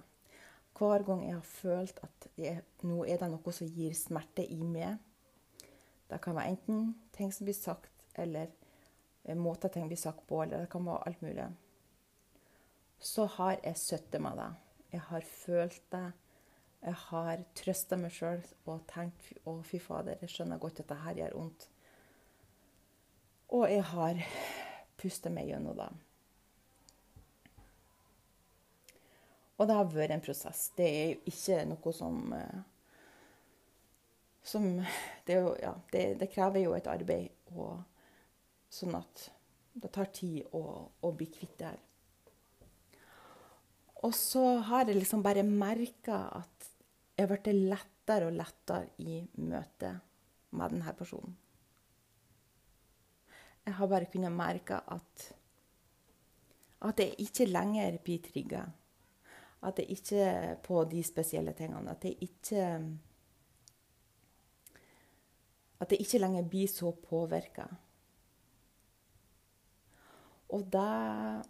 hver 0.78 1.04
gang 1.04 1.20
jeg 1.26 1.34
har 1.36 1.44
følt 1.44 2.00
at 2.02 2.28
jeg, 2.40 2.62
nå 2.82 3.04
er 3.04 3.20
det 3.20 3.28
noe 3.34 3.52
som 3.52 3.68
gir 3.68 3.92
smerte 3.94 4.46
i 4.48 4.62
meg 4.64 4.96
Det 6.08 6.22
kan 6.24 6.34
være 6.34 6.54
enten 6.54 6.94
ting 7.12 7.34
som 7.36 7.44
blir 7.44 7.58
sagt, 7.58 7.92
eller 8.16 8.48
måter 9.36 9.68
ting 9.68 9.86
blir 9.92 10.00
sagt 10.00 10.24
på, 10.26 10.40
eller 10.42 10.64
det 10.64 10.70
kan 10.72 10.86
være 10.86 11.06
alt 11.08 11.22
mulig. 11.22 11.46
Så 12.98 13.28
har 13.36 13.58
jeg 13.62 13.76
søttet 13.76 14.20
meg 14.24 14.36
det. 14.40 14.50
Jeg 14.92 15.00
har 15.00 15.20
følt 15.20 15.82
det. 15.92 16.12
Jeg 16.80 16.94
har 16.94 17.44
trøsta 17.54 17.96
meg 18.00 18.12
sjøl 18.12 18.42
og 18.64 18.84
tenkt 18.88 19.32
å 19.44 19.60
fy 19.62 19.78
fader, 19.78 20.16
jeg 20.20 20.32
skjønner 20.32 20.64
godt 20.64 20.80
at 20.80 20.92
dette 20.92 21.16
gjør 21.20 21.38
vondt. 21.42 21.68
Og 23.54 23.68
jeg 23.70 23.84
har 23.94 24.20
pustet 24.98 25.32
meg 25.34 25.52
gjennom 25.52 25.78
det. 25.78 25.88
Og 29.54 29.68
det 29.70 29.76
har 29.78 29.90
vært 29.92 30.16
en 30.16 30.24
prosess. 30.24 30.68
Det 30.74 30.86
er 30.90 31.10
jo 31.12 31.30
ikke 31.30 31.60
noe 31.70 31.92
som 31.94 32.32
eh, 32.34 32.62
som 34.44 34.84
det, 35.24 35.32
jo, 35.32 35.56
ja, 35.62 35.72
det, 35.92 36.04
det, 36.20 36.28
krever 36.32 36.66
jo 36.66 36.74
et 36.76 36.88
arbeid, 36.90 37.32
og, 37.56 37.80
sånn 38.68 38.96
at 38.98 39.28
det 39.74 39.90
tar 39.94 40.10
tid 40.14 40.44
å, 40.54 40.62
å 41.00 41.12
bli 41.16 41.30
kvitt 41.32 41.56
det 41.58 41.70
her. 41.72 41.80
Og 44.04 44.12
så 44.12 44.42
har 44.68 44.84
jeg 44.84 44.98
liksom 44.98 45.22
bare 45.24 45.46
merka 45.48 46.26
at 46.42 46.68
jeg 47.16 47.24
har 47.24 47.30
blitt 47.30 47.48
lettere 47.72 48.28
og 48.28 48.36
lettere 48.36 48.90
i 49.00 49.22
møte 49.40 49.94
med 50.52 50.74
denne 50.74 50.92
personen. 50.98 51.38
Jeg 53.64 53.74
har 53.74 53.88
bare 53.88 54.10
kunnet 54.12 54.32
merke 54.32 54.76
at, 54.92 55.28
at 56.84 57.00
jeg 57.00 57.14
ikke 57.18 57.46
lenger 57.48 57.98
blir 58.04 58.24
trigga 58.24 58.64
at 59.64 59.78
det 59.80 59.86
ikke 59.88 60.24
på 60.64 60.84
de 60.90 61.02
spesielle 61.04 61.54
tingene 61.56 61.90
At 61.90 62.02
det 62.02 62.14
ikke 62.24 62.64
At 65.80 65.92
jeg 65.92 66.00
ikke 66.00 66.18
lenger 66.18 66.46
blir 66.48 66.68
så 66.70 66.90
påvirka. 67.08 67.64
Og 70.48 70.62
det 70.72 71.42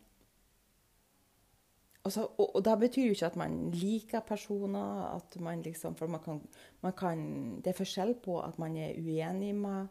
altså, 2.05 2.25
og, 2.39 2.57
og, 2.57 2.65
det 2.65 2.79
betyr 2.81 3.05
jo 3.05 3.11
ikke 3.15 3.27
at 3.27 3.37
man 3.37 3.71
liker 3.71 4.21
personer, 4.21 5.17
at 5.17 5.41
man 5.41 5.63
liksom 5.63 5.95
For 5.97 6.07
man 6.07 6.21
kan, 6.21 6.41
man 6.81 6.93
kan 6.93 7.21
Det 7.61 7.67
er 7.67 7.79
forskjell 7.79 8.15
på 8.25 8.41
at 8.41 8.59
man 8.59 8.77
er 8.77 8.99
uenig 8.99 9.55
med, 9.55 9.87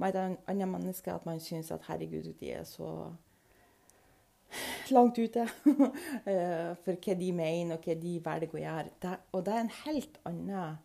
med 0.00 0.16
et 0.16 0.38
annet 0.48 0.68
menneske, 0.68 1.12
at 1.12 1.26
man 1.26 1.40
syns 1.40 1.70
at 1.70 1.84
'herregud, 1.86 2.32
de 2.40 2.52
er 2.52 2.64
så' 2.64 3.12
langt 4.90 5.18
ute 5.18 5.40
eh, 6.30 6.76
for 6.84 6.96
hva 6.96 7.14
de 7.14 7.32
mener, 7.32 7.76
og 7.76 7.84
hva 7.84 7.94
de 7.94 8.14
velger 8.24 8.54
å 8.54 8.62
gjøre. 8.64 9.16
Og 9.32 9.44
det 9.46 9.54
er 9.54 9.64
en 9.64 9.74
helt 9.84 10.20
annen 10.28 10.78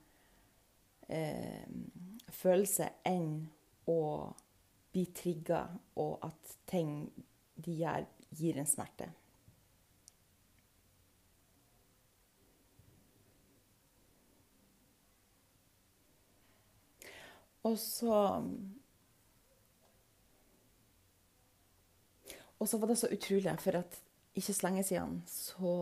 eh, 1.10 1.66
følelse 2.30 2.90
enn 3.06 3.46
å 3.90 4.02
bli 4.94 5.06
trigga, 5.16 5.66
og 5.96 6.20
at 6.26 6.58
ting 6.70 6.98
de 7.56 7.80
gjør, 7.82 8.06
gir 8.36 8.60
en 8.60 8.70
smerte. 8.70 9.10
Og 17.66 17.80
så 17.82 18.18
Og 22.66 22.70
så 22.70 22.80
var 22.82 22.90
det 22.90 22.98
så 22.98 23.08
utrolig, 23.14 23.52
for 23.62 23.78
at 23.78 23.98
ikke 24.34 24.54
så 24.54 24.66
lenge 24.66 24.84
siden 24.84 25.20
så 25.30 25.74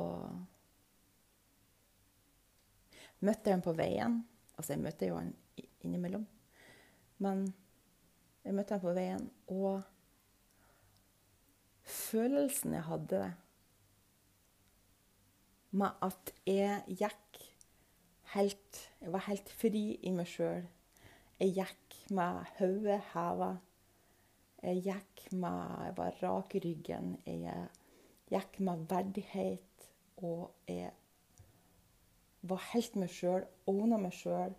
møtte 3.23 3.47
jeg 3.47 3.55
ham 3.55 3.63
på 3.63 3.73
veien. 3.77 4.17
Altså, 4.57 4.73
jeg 4.73 4.81
møter 4.83 5.07
jo 5.07 5.15
han 5.15 5.31
innimellom. 5.79 6.25
Men 7.23 7.45
jeg 8.43 8.57
møtte 8.57 8.75
ham 8.75 8.83
på 8.83 8.97
veien, 8.97 9.29
og 9.47 9.79
følelsen 11.87 12.75
jeg 12.75 12.83
hadde 12.89 13.23
med 15.71 16.03
at 16.03 16.35
jeg 16.45 16.83
gikk 16.99 17.43
helt 18.35 18.85
Jeg 18.99 19.11
var 19.13 19.29
helt 19.29 19.55
fri 19.61 19.85
i 20.03 20.11
meg 20.11 20.27
sjøl. 20.27 20.67
Jeg 21.39 21.55
gikk 21.61 22.01
med 22.11 22.43
hodet 22.59 22.99
heva. 23.13 23.53
Jeg 24.63 24.83
gikk 24.83 25.31
med 25.31 25.85
Jeg 25.85 25.93
var 25.97 26.19
rak 26.23 26.55
i 26.55 26.59
ryggen. 26.63 27.17
Jeg 27.25 27.67
gikk 28.31 28.59
med 28.59 28.85
verdighet, 28.89 29.89
og 30.17 30.51
jeg 30.67 30.91
var 32.41 32.63
helt 32.71 32.95
meg 32.95 33.11
sjøl, 33.11 33.43
owna 33.67 33.99
meg 33.99 34.15
sjøl. 34.15 34.55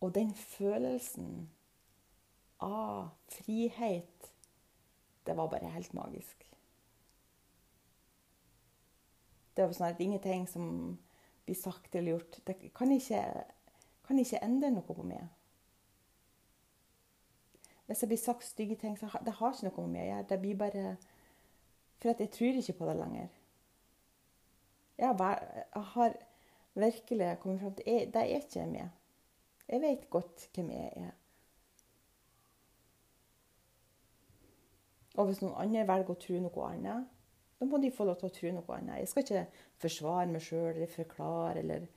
Og 0.00 0.14
den 0.14 0.34
følelsen 0.34 1.48
av 2.62 3.12
frihet, 3.30 4.30
det 5.26 5.36
var 5.36 5.50
bare 5.54 5.70
helt 5.70 5.94
magisk. 5.94 6.42
Det 9.54 9.66
var 9.66 9.74
sånn 9.74 9.90
at 9.92 10.02
ingenting 10.02 10.46
som 10.50 10.68
blir 11.46 11.58
sagt 11.58 11.94
eller 11.94 12.16
gjort, 12.16 12.42
det 12.46 12.58
kan 12.74 12.90
ikke, 12.94 13.22
kan 14.06 14.18
ikke 14.18 14.42
endre 14.42 14.74
noe 14.74 14.86
på 14.86 15.02
meg. 15.06 15.26
Hvis 17.88 18.02
jeg 18.02 18.08
blir 18.08 18.20
sagt 18.20 18.44
stygge 18.44 18.76
ting, 18.76 18.98
så 19.00 19.06
har 19.08 19.22
det 19.24 19.32
har 19.38 19.54
ikke 19.54 19.70
noe 19.70 19.86
med 19.86 19.94
meg 19.94 20.02
å 20.02 20.08
gjøre. 20.08 20.24
Det 20.28 20.40
blir 20.42 20.56
bare 20.60 20.96
For 21.98 22.12
at 22.12 22.20
jeg 22.20 22.30
tror 22.30 22.58
ikke 22.60 22.76
på 22.78 22.86
det 22.86 22.96
lenger. 22.96 23.30
Jeg 24.98 25.14
har, 25.18 25.40
jeg 25.74 25.82
har 25.94 26.18
virkelig 26.74 27.30
kommet 27.40 27.60
fram 27.60 27.74
til 27.74 28.12
Det 28.12 28.22
er 28.22 28.36
ikke 28.36 28.66
meg. 28.66 28.90
Jeg 29.68 29.80
vet 29.80 30.10
godt 30.10 30.48
hvem 30.54 30.70
jeg 30.70 30.92
er. 30.96 31.16
Og 35.16 35.26
hvis 35.26 35.40
noen 35.42 35.56
andre 35.58 35.88
velger 35.88 36.14
å 36.14 36.20
tro 36.22 36.38
noe 36.44 36.68
annet, 36.68 37.08
da 37.58 37.66
må 37.66 37.80
de 37.82 37.90
få 37.90 38.04
lov 38.06 38.20
til 38.20 38.28
å 38.28 38.34
tro 38.36 38.52
noe 38.54 38.76
annet. 38.76 39.00
Jeg 39.00 39.10
skal 39.10 39.24
ikke 39.24 39.64
forsvare 39.82 40.30
meg 40.30 40.44
sjøl 40.44 40.70
eller 40.74 40.92
forklare 40.92 41.64
eller 41.64 41.88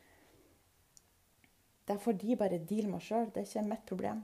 Det 1.88 2.00
får 2.00 2.14
de 2.22 2.36
bare 2.40 2.66
deale 2.66 2.88
med 2.88 3.04
sjøl. 3.04 3.28
Det 3.28 3.44
er 3.44 3.50
ikke 3.50 3.68
mitt 3.68 3.86
problem. 3.86 4.24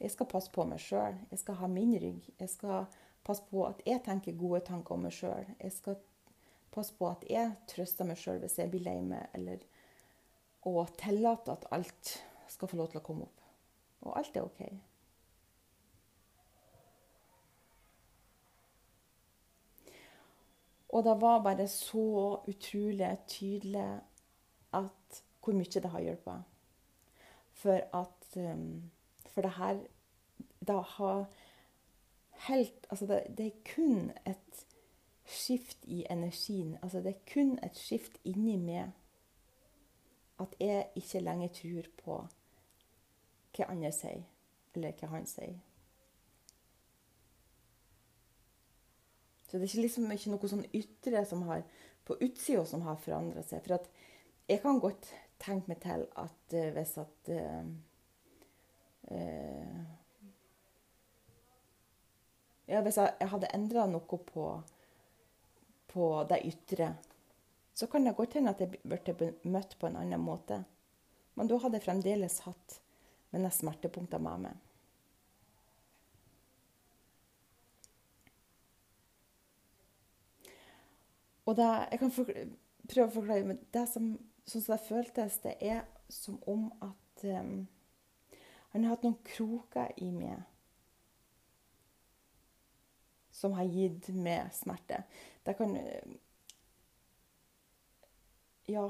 Jeg 0.00 0.10
skal 0.10 0.26
passe 0.26 0.50
på 0.52 0.64
meg 0.66 0.80
sjøl. 0.82 1.18
Jeg 1.30 1.38
skal 1.38 1.58
ha 1.60 1.68
min 1.70 1.94
rygg. 2.02 2.26
Jeg 2.40 2.50
skal 2.50 2.88
passe 3.24 3.44
på 3.50 3.62
at 3.66 3.82
jeg 3.86 4.02
tenker 4.04 4.38
gode 4.38 4.60
tanker 4.66 4.96
om 4.96 5.06
meg 5.06 5.14
sjøl. 5.14 5.46
Jeg 5.60 5.72
skal 5.72 6.00
passe 6.74 6.96
på 6.98 7.08
at 7.08 7.22
jeg 7.30 7.52
trøster 7.70 8.08
meg 8.08 8.18
sjøl 8.18 8.40
hvis 8.42 8.58
jeg 8.58 8.72
blir 8.72 8.84
lei 8.84 8.98
meg, 9.06 9.28
eller 9.36 9.62
og 10.64 10.96
tillate 10.96 11.52
at 11.52 11.66
alt 11.76 12.10
skal 12.48 12.70
få 12.70 12.78
lov 12.80 12.90
til 12.90 13.00
å 13.00 13.04
komme 13.04 13.28
opp. 13.28 13.40
Og 14.04 14.16
alt 14.18 14.36
er 14.36 14.46
OK. 14.46 14.62
Og 20.94 21.04
det 21.04 21.14
var 21.20 21.42
bare 21.42 21.66
så 21.68 22.40
utrolig 22.48 23.10
tydelig 23.26 23.86
at 24.78 25.22
hvor 25.42 25.56
mye 25.58 25.80
det 25.82 25.90
har 25.90 26.04
hjulpet. 26.04 26.44
For 27.54 27.80
at 27.98 28.36
um, 28.38 28.90
For 29.34 29.42
det 29.42 29.56
her 29.58 29.82
da 30.64 30.78
har 30.80 31.26
helt 32.48 32.86
Altså, 32.90 33.06
det, 33.06 33.38
det, 33.38 33.46
er 33.46 33.74
kun 33.74 34.10
et 34.26 34.66
skift 35.24 35.78
i 35.82 36.04
energien. 36.10 36.78
Altså, 36.82 36.98
det 36.98 37.14
er 37.14 37.32
kun 37.32 37.58
et 37.64 37.76
skift 37.76 38.18
inni 38.24 38.56
meg 38.56 38.92
at 40.40 40.54
jeg 40.60 40.86
ikke 40.96 41.20
lenger 41.20 41.48
tror 41.48 41.90
på 42.04 42.16
hva 43.54 43.68
andre 43.70 43.92
sier, 43.94 44.24
eller 44.74 44.96
hva 44.98 45.10
han 45.12 45.26
sier. 45.30 45.54
Så 49.46 49.58
det 49.58 49.68
er 49.68 49.70
ikke 49.70 49.84
liksom 49.84 50.10
ikke 50.10 50.32
noe 50.32 50.50
sånn 50.50 50.64
ytre 50.74 51.22
som 51.30 51.44
har, 51.46 51.62
på 52.02 52.16
utsida 52.26 52.64
som 52.66 52.82
har 52.82 52.98
forandra 52.98 53.44
seg. 53.46 53.62
For 53.62 53.76
at 53.76 53.86
jeg 54.50 54.58
kan 54.64 54.80
godt 54.82 55.12
tenke 55.38 55.70
meg 55.70 55.78
til 55.84 56.08
at 56.18 56.56
uh, 56.58 56.70
hvis 56.74 56.96
at 56.98 57.30
uh, 57.30 57.68
Ja, 62.66 62.80
hvis 62.80 62.96
jeg 62.96 63.28
hadde 63.30 63.50
endra 63.52 63.84
noe 63.90 64.18
på, 64.24 64.46
på 65.92 66.06
det 66.30 66.40
ytre, 66.48 66.94
så 67.74 67.86
kan 67.90 68.06
det 68.06 68.16
godt 68.16 68.38
hende 68.38 68.54
at 68.54 68.62
jeg 68.62 68.78
ble 68.80 69.32
møtt 69.50 69.76
på 69.78 69.90
en 69.90 69.98
annen 70.00 70.22
måte. 70.22 70.62
Men 71.34 71.50
da 71.50 71.58
hadde 71.60 71.80
jeg 71.80 71.86
fremdeles 71.88 72.40
hatt 72.46 72.78
mine 73.34 73.50
smertepunkter 73.50 74.22
med 74.22 74.46
meg. 74.46 74.60
Og 81.44 81.56
det, 81.58 81.66
jeg 81.90 82.00
kan 82.00 82.12
prøve 82.14 83.08
å 83.08 83.14
forklare, 83.18 83.44
men 83.44 83.58
det 83.74 83.84
som, 83.90 84.14
sånn 84.48 84.64
som 84.64 84.72
det 84.72 84.86
føltes, 84.86 85.40
det 85.44 85.56
er 85.60 85.82
som 86.08 86.38
om 86.48 86.70
at 86.84 87.24
um, 87.26 87.66
han 88.74 88.84
har 88.84 88.96
hatt 88.96 89.04
noen 89.06 89.20
kroker 89.22 89.92
i 90.02 90.10
meg 90.10 90.42
som 93.34 93.54
har 93.54 93.64
gitt 93.70 94.08
meg 94.14 94.50
smerte. 94.54 95.02
Det 95.46 95.54
kan 95.58 95.76
Ja. 98.66 98.86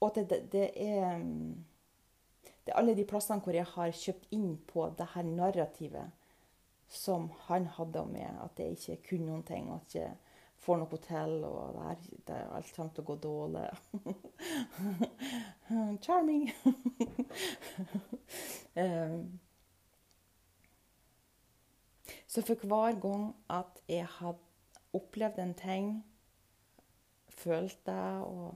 Og 0.00 0.14
det, 0.14 0.28
det, 0.30 0.52
det, 0.52 0.70
er 0.76 1.18
Det 2.64 2.72
er 2.72 2.78
alle 2.78 2.94
de 2.94 3.04
plassene 3.04 3.40
hvor 3.42 3.52
jeg 3.56 3.64
har 3.64 3.90
kjøpt 3.90 4.30
inn 4.30 4.58
på 4.66 4.86
det 4.98 5.06
her 5.14 5.22
narrativet 5.22 6.12
som 6.88 7.30
han 7.48 7.66
hadde 7.66 8.00
om 8.00 8.12
meg, 8.12 8.30
at 8.44 8.58
jeg 8.60 8.70
ikke 8.76 9.08
kunne 9.08 9.26
noen 9.26 9.42
ting, 9.42 9.70
og 9.70 9.80
at 9.80 9.94
jeg 9.94 10.10
ikke 10.12 10.34
får 10.64 10.76
noe 10.80 10.98
til, 11.04 11.44
og 11.44 11.74
det, 11.74 12.34
er, 12.34 12.38
er 12.38 12.52
alt 12.56 12.72
kommer 12.76 12.92
til 12.94 13.04
å 13.04 13.08
gå 13.08 13.16
dårlig. 13.24 13.68
Charming! 16.04 16.52
um, 18.76 19.40
så 22.26 22.42
for 22.42 22.66
hver 22.66 23.00
gang 23.00 23.28
at 23.50 23.80
jeg 23.88 24.06
hadde 24.18 24.38
opplevd 24.94 25.38
en 25.38 25.54
ting, 25.54 25.88
følt 27.28 27.78
det 27.86 28.22
og 28.22 28.54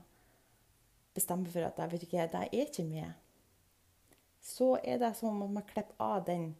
bestemt 1.13 1.49
for 1.51 1.65
at 1.67 1.77
jeg 1.77 1.91
vet 1.91 2.03
ikke, 2.07 2.29
det 2.31 2.41
er 2.47 2.65
ikke 2.65 2.85
meg, 2.87 3.13
så 4.41 4.77
er 4.83 4.97
det 5.01 5.15
som 5.17 5.41
om 5.43 5.53
man 5.53 5.67
klipper 5.67 5.95
av 5.99 6.25
den 6.27 6.51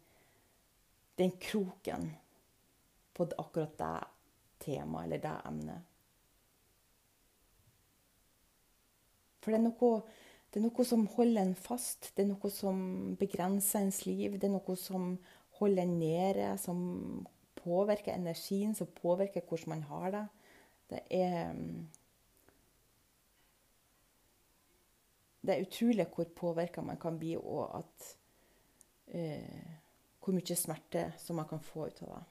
den 1.19 1.31
kroken 1.31 2.15
på 3.13 3.27
akkurat 3.37 3.77
det 3.77 4.03
temaet 4.63 5.03
eller 5.03 5.23
det 5.23 5.35
emnet. 5.49 5.81
For 9.39 9.51
det 9.51 9.59
er, 9.59 9.65
noe, 9.65 9.89
det 10.49 10.57
er 10.57 10.65
noe 10.65 10.85
som 10.87 11.05
holder 11.13 11.43
en 11.43 11.55
fast, 11.55 12.09
det 12.17 12.23
er 12.23 12.31
noe 12.31 12.49
som 12.49 12.79
begrenser 13.19 13.83
ens 13.85 14.01
liv. 14.07 14.39
Det 14.39 14.47
er 14.49 14.55
noe 14.55 14.75
som 14.79 15.11
holder 15.59 15.83
en 15.83 15.99
nede, 15.99 16.47
som 16.57 16.79
påvirker 17.59 18.15
energien, 18.15 18.73
som 18.75 18.89
påvirker 18.97 19.45
hvordan 19.45 19.75
man 19.75 19.83
har 19.91 20.11
det. 20.15 20.25
Det 20.89 21.01
er 21.13 21.53
Det 25.39 25.55
er 25.55 25.63
utrolig 25.63 26.05
hvor 26.13 26.25
påvirka 26.35 26.81
man 26.81 26.97
kan 26.99 27.17
bli, 27.17 27.35
og 27.37 27.77
at 27.77 28.07
uh, 29.15 29.69
hvor 30.19 30.35
mye 30.35 30.55
smerte 30.55 31.13
som 31.17 31.39
man 31.39 31.47
kan 31.47 31.61
få 31.63 31.87
ut 31.87 32.01
av 32.03 32.09
det. 32.11 32.25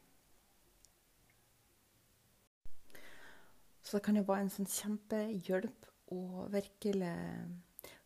Så 3.83 3.97
det 3.97 4.05
kan 4.05 4.17
jo 4.21 4.27
være 4.29 4.45
en 4.45 4.53
sånn 4.53 4.69
kjempehjelp 4.69 5.89
å 6.13 6.45
virkelig 6.53 7.15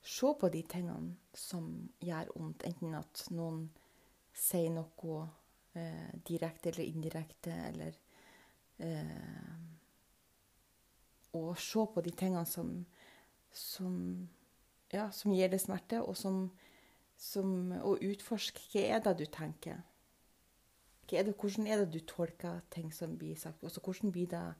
se 0.02 0.32
på 0.40 0.50
de 0.52 0.62
tingene 0.68 1.16
som 1.34 1.68
gjør 2.02 2.32
vondt. 2.34 2.66
Enten 2.68 2.96
at 2.98 3.24
noen 3.30 3.64
sier 4.34 4.72
noe 4.74 5.22
eh, 5.78 6.10
direkte 6.26 6.72
eller 6.72 6.88
indirekte, 6.88 7.54
eller 7.70 7.98
eh, 8.78 9.60
Og 11.32 11.56
se 11.56 11.86
på 11.94 12.00
de 12.04 12.10
tingene 12.12 12.44
som, 12.44 12.74
som, 13.48 13.94
ja, 14.92 15.06
som 15.10 15.32
gir 15.32 15.48
deg 15.48 15.62
smerte, 15.62 16.02
og 16.04 16.16
som 16.16 16.50
som, 17.22 17.72
Og 17.82 18.02
utforske 18.02 18.62
hva 18.72 18.84
er 18.96 19.02
det 19.04 19.16
du 19.20 19.26
tenker. 19.30 19.82
Er 21.12 21.26
det, 21.26 21.34
hvordan 21.36 21.66
er 21.68 21.82
det 21.82 21.92
du 21.92 22.00
tolker 22.08 22.62
ting 22.72 22.88
som 22.94 23.18
blir 23.20 23.36
sagt? 23.36 23.62
Også 23.62 23.82
hvordan 23.84 24.12
blir 24.14 24.30
det 24.32 24.54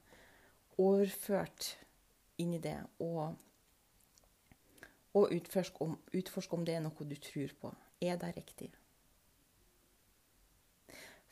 overført 0.77 1.71
inn 2.37 2.53
i 2.53 2.61
det? 2.61 2.77
Og, 3.01 3.33
og 5.13 5.33
utforske, 5.33 5.81
om, 5.85 5.97
utforske 6.13 6.57
om 6.57 6.65
det 6.65 6.77
er 6.77 6.81
noe 6.85 7.05
du 7.09 7.15
tror 7.21 7.53
på. 7.61 7.73
Er 8.01 8.17
det 8.21 8.33
riktig? 8.37 8.71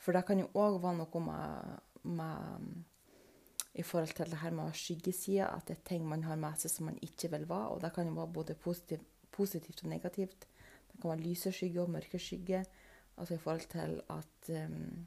For 0.02 0.14
det 0.14 0.24
kan 0.26 0.40
jo 0.42 0.48
òg 0.58 0.80
være 0.82 0.98
noe 0.98 1.22
med, 1.22 1.82
med 2.18 2.82
i 3.74 3.82
forhold 3.86 4.14
til 4.16 4.30
det 4.30 4.40
her 4.42 4.54
med 4.54 4.74
skyggesida, 4.76 5.48
at 5.56 5.68
det 5.68 5.78
er 5.78 5.84
ting 5.88 6.06
man 6.08 6.24
har 6.26 6.36
med 6.36 6.58
seg 6.60 6.72
som 6.72 6.88
man 6.90 6.98
ikke 7.02 7.30
vil 7.32 7.46
være. 7.48 7.74
Og 7.74 7.82
det 7.82 7.92
kan 7.94 8.08
jo 8.08 8.16
være 8.18 8.34
både 8.38 8.54
positiv, 8.54 9.04
positivt 9.32 9.84
og 9.84 9.92
negativt. 9.94 10.48
Det 10.90 11.00
kan 11.00 11.10
være 11.10 11.24
lyse 11.24 11.52
skygge 11.52 11.82
og 11.82 11.90
mørke 11.90 12.18
skygge. 12.18 12.64
Altså 13.16 13.34
i 13.34 13.38
forhold 13.38 13.68
til 13.72 14.00
at 14.10 14.50
um, 14.66 15.06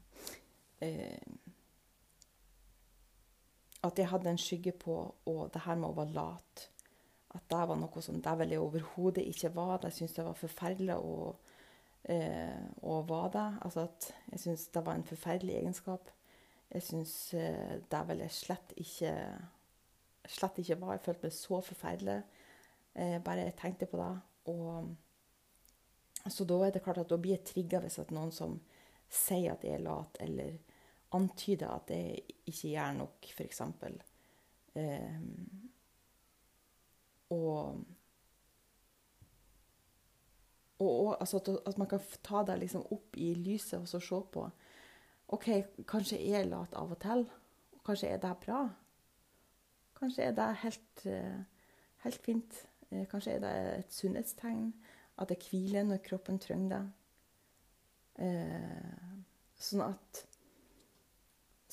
uh, 0.81 1.35
At 3.85 3.99
jeg 3.99 4.09
hadde 4.09 4.29
en 4.29 4.37
skygge 4.37 4.71
på 4.71 5.15
og 5.25 5.53
det 5.53 5.61
her 5.61 5.75
med 5.75 5.89
å 5.91 5.97
være 5.99 6.13
lat. 6.15 6.69
At 7.35 7.49
det 7.51 7.63
var 7.69 7.79
noe 7.79 8.01
som 8.01 8.21
jeg 8.23 8.59
overhodet 8.59 9.25
ikke 9.27 9.51
var. 9.55 9.79
Jeg 9.83 9.93
syntes 9.93 10.15
det 10.15 10.25
var 10.25 10.37
forferdelig 10.39 10.95
å, 10.95 11.35
eh, 12.03 12.61
å 12.81 13.01
være 13.07 13.31
det. 13.33 13.47
Altså 13.67 13.87
at 13.89 14.13
jeg 14.31 14.39
syntes 14.39 14.67
det 14.67 14.85
var 14.85 14.95
en 14.95 15.09
forferdelig 15.09 15.57
egenskap. 15.59 16.11
Jeg 16.71 16.83
syns 16.83 17.33
eh, 17.33 17.81
det 17.91 18.07
vel 18.07 18.23
jeg 18.23 18.31
slett 18.31 18.73
ikke 18.77 19.13
slett 20.29 20.59
ikke 20.61 20.79
var. 20.81 20.95
Jeg 20.95 21.05
følte 21.05 21.27
meg 21.27 21.35
så 21.35 21.59
forferdelig 21.65 22.15
eh, 22.95 23.17
bare 23.23 23.47
jeg 23.47 23.57
tenkte 23.59 23.89
på 23.89 23.99
det. 24.01 24.13
Og 24.53 26.31
så 26.31 26.47
da 26.49 26.59
er 26.65 26.73
det 26.73 26.83
klart 26.85 27.03
at 27.03 27.11
da 27.11 27.19
blir 27.21 27.35
jeg 27.37 27.45
trigga 27.51 27.81
hvis 27.83 27.99
at 28.01 28.13
noen 28.15 28.33
som 28.33 28.57
sier 29.11 29.53
at 29.53 29.63
jeg 29.63 29.77
er 29.77 29.85
lat, 29.85 30.17
eller 30.23 30.57
antyder 31.15 31.69
at 31.69 31.91
jeg 31.93 32.23
ikke 32.49 32.71
gjør 32.73 32.95
nok, 32.97 33.27
f.eks. 33.29 33.61
Eh, 34.75 35.19
og, 37.35 37.83
og, 40.79 40.89
og 40.89 41.11
altså 41.19 41.41
at, 41.41 41.51
at, 41.67 41.77
man 41.77 41.89
kan 41.91 41.99
ta 42.23 42.43
det 42.47 42.59
liksom 42.63 42.85
opp 42.91 43.17
i 43.17 43.33
lyset 43.33 43.79
og 43.79 43.87
så 43.87 43.99
se 43.99 44.21
på 44.33 44.47
OK, 45.35 45.47
kanskje 45.89 46.19
jeg 46.21 46.43
er 46.43 46.49
lat 46.51 46.75
av 46.77 46.91
og 46.93 46.99
til. 47.01 47.23
Kanskje 47.85 48.11
er 48.13 48.19
det 48.21 48.33
bra? 48.43 48.59
Kanskje 49.97 50.27
er 50.27 50.35
det 50.37 50.49
helt, 50.61 51.05
eh, 51.09 51.39
helt 52.03 52.21
fint? 52.21 52.59
Eh, 52.91 53.07
kanskje 53.09 53.31
er 53.31 53.39
det 53.39 53.79
et 53.79 53.93
sunnhetstegn? 53.93 54.73
At 55.17 55.29
jeg 55.29 55.41
hviler 55.49 55.83
når 55.83 56.03
kroppen 56.05 56.39
trenger 56.39 56.69
det? 56.75 56.83
Eh, 58.25 59.15
sånn 59.57 59.85
at 59.89 60.25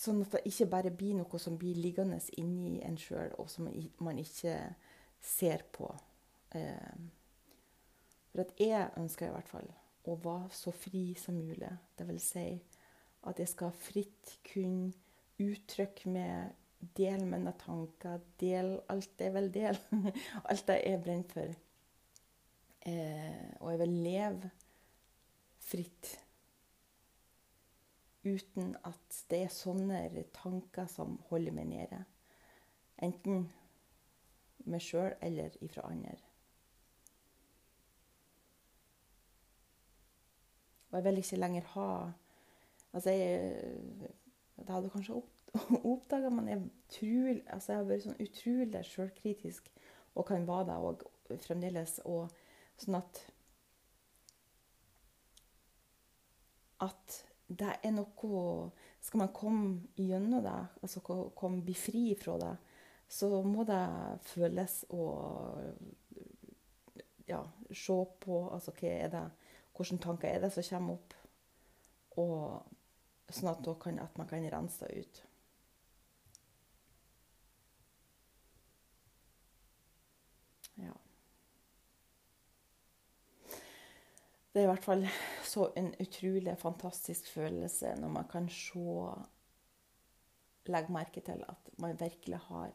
Sånn 0.03 0.25
at 0.25 0.33
det 0.35 0.41
ikke 0.49 0.67
bare 0.67 0.91
blir 0.91 1.15
noe 1.15 1.39
som 1.39 1.55
blir 1.59 1.77
liggende 1.79 2.17
inni 2.41 2.81
en 2.83 2.97
sjøl, 2.99 3.37
og 3.39 3.47
som 3.51 3.69
man 4.03 4.19
ikke 4.19 4.57
ser 5.23 5.63
på. 5.73 5.89
For 8.33 8.43
at 8.43 8.53
jeg 8.61 8.91
ønsker 8.99 9.29
i 9.29 9.35
hvert 9.35 9.49
fall 9.49 9.69
å 10.11 10.17
være 10.19 10.51
så 10.57 10.73
fri 10.75 11.13
som 11.19 11.37
mulig. 11.39 11.71
Det 11.99 12.07
vil 12.09 12.21
si 12.23 12.47
at 13.29 13.39
jeg 13.39 13.51
skal 13.53 13.75
fritt 13.79 14.37
kunne 14.49 14.91
uttrykke 15.43 16.11
meg, 16.11 16.57
dele 16.97 17.27
mine 17.29 17.53
tanker, 17.61 18.19
dele 18.41 18.81
alt 18.91 19.21
jeg 19.23 19.35
vil 19.37 19.53
dele. 19.55 20.03
alt 20.51 20.67
det 20.69 20.81
jeg 20.83 21.03
brenner 21.05 21.31
for. 21.31 21.55
Eh, 22.91 23.49
og 23.61 23.71
jeg 23.71 23.81
vil 23.85 23.97
leve 24.03 24.51
fritt. 25.63 26.13
Uten 28.23 28.75
at 28.87 29.23
det 29.31 29.45
er 29.47 29.55
sånne 29.55 30.03
tanker 30.35 30.91
som 30.91 31.17
holder 31.31 31.55
meg 31.55 31.71
nede. 31.71 32.03
Enten 33.03 33.47
meg 34.65 34.83
sjøl 34.85 35.15
eller 35.21 35.57
ifra 35.61 35.87
andre. 35.91 36.17
Og 40.93 40.99
jeg 40.99 41.05
vil 41.05 41.23
ikke 41.23 41.37
lenger 41.37 41.63
ha 41.75 42.11
Altså, 42.93 43.11
jeg 43.11 44.11
Det 44.59 44.69
hadde 44.69 44.91
kanskje 44.91 45.15
opp, 45.15 45.31
oppdaga, 45.93 46.29
men 46.29 46.49
jeg, 46.49 46.63
trul, 46.93 47.41
altså, 47.47 47.73
jeg 47.73 47.79
har 47.79 47.87
vært 47.89 48.05
sånn 48.05 48.21
utrolig 48.21 48.83
sjølkritisk, 48.85 49.71
og 50.15 50.27
kan 50.29 50.45
være 50.47 50.67
det 50.69 50.77
òg 50.77 51.05
fremdeles. 51.43 51.97
Og 52.05 52.29
sånn 52.77 53.01
at 53.01 53.23
At 56.83 57.19
det 57.47 57.73
er 57.83 57.93
noe 57.95 58.71
Skal 59.01 59.19
man 59.19 59.33
komme 59.35 59.81
gjennom 59.97 60.45
det, 60.45 60.61
altså 60.83 61.01
komme, 61.01 61.63
bli 61.65 61.75
fri 61.75 62.05
fra 62.19 62.37
det, 62.39 62.53
så 63.13 63.29
må 63.45 63.65
det 63.69 63.83
føles 64.25 64.79
og 64.89 65.61
ja, 67.29 67.43
se 67.69 67.99
på 68.25 68.39
altså, 68.55 68.73
det, 68.81 69.25
Hvilke 69.77 69.99
tanker 70.05 70.29
er 70.29 70.41
det 70.41 70.53
som 70.53 70.65
kommer 70.69 70.95
opp? 70.95 71.15
Og 72.21 72.73
Sånn 73.33 73.49
at, 73.49 73.69
kan, 73.81 73.99
at 74.03 74.19
man 74.21 74.29
kan 74.29 74.45
rense 74.53 74.85
det 74.85 75.05
ut. 75.07 75.21
Ja. 80.83 80.93
Det 84.53 84.61
er 84.61 84.67
i 84.67 84.69
hvert 84.69 84.85
fall 84.85 85.07
så 85.49 85.71
en 85.81 85.95
utrolig 86.03 86.59
fantastisk 86.61 87.31
følelse 87.33 87.95
når 88.03 88.13
man 88.21 88.29
kan 88.29 88.51
se 88.53 88.83
Legge 90.71 90.95
merke 90.95 91.19
til 91.27 91.41
at 91.51 91.73
man 91.83 91.97
virkelig 91.99 92.39
har 92.45 92.71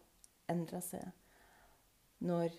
endra 0.51 0.81
seg. 0.83 1.05
Når 2.25 2.53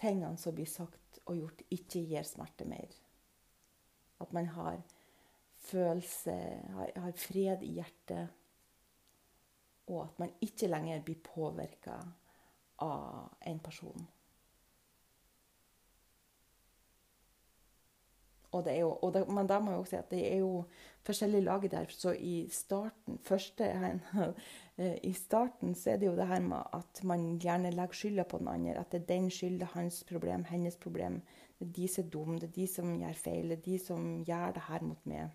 tingene 0.00 0.36
som 0.40 0.56
blir 0.56 0.68
sagt 0.68 1.20
og 1.26 1.36
gjort, 1.38 1.64
ikke 1.70 2.04
gir 2.08 2.26
smerte 2.26 2.66
mer. 2.68 2.92
At 4.20 4.32
man 4.36 4.50
har 4.54 4.80
følelse, 5.70 6.36
har, 6.76 6.92
har 6.96 7.12
fred 7.16 7.64
i 7.64 7.74
hjertet. 7.78 8.36
Og 9.90 10.04
at 10.04 10.22
man 10.22 10.32
ikke 10.44 10.70
lenger 10.70 11.02
blir 11.04 11.20
påvirka 11.24 11.98
av 12.80 13.36
en 13.46 13.60
person. 13.60 14.08
Og 18.50 18.64
det 18.66 18.72
er 18.72 18.80
jo, 18.82 19.10
det, 19.14 19.22
men 19.30 19.46
da 19.46 19.60
må 19.62 19.70
jeg 19.70 19.80
også 19.80 19.90
si 19.92 19.98
at 20.00 20.10
det 20.10 20.22
er 20.26 20.40
jo 20.42 20.54
forskjellige 21.06 21.46
lag 21.46 21.66
der. 21.70 21.92
Så 21.94 22.14
i 22.18 22.48
starten, 22.50 23.18
første, 23.22 23.68
i 24.80 25.12
starten 25.12 25.74
så 25.76 25.90
er 25.90 25.98
det 26.00 26.06
jo 26.06 26.16
det 26.16 26.26
her 26.30 26.40
med 26.40 26.62
at 26.72 27.02
man 27.04 27.24
gjerne 27.42 27.72
legger 27.74 27.96
skylda 27.98 28.24
på 28.24 28.38
den 28.40 28.48
andre. 28.48 28.78
At 28.80 28.92
det 28.92 29.02
er 29.02 29.06
den 29.10 29.30
skylda, 29.30 29.66
hans 29.74 30.04
problem, 30.08 30.44
hennes 30.48 30.76
problem. 30.76 31.20
Det 31.58 31.66
er 31.68 31.72
de 31.76 31.88
som 31.88 32.04
er 32.04 32.10
dumme, 32.10 32.38
det 32.40 32.48
er 32.48 32.54
de 32.54 32.66
som 32.66 32.94
gjør 32.96 33.18
feil, 33.20 33.50
det 33.50 33.58
er 33.58 33.66
de 33.66 33.78
som 33.78 34.06
gjør 34.24 34.54
det 34.56 34.62
her 34.68 34.86
mot 34.88 35.06
meg. 35.06 35.34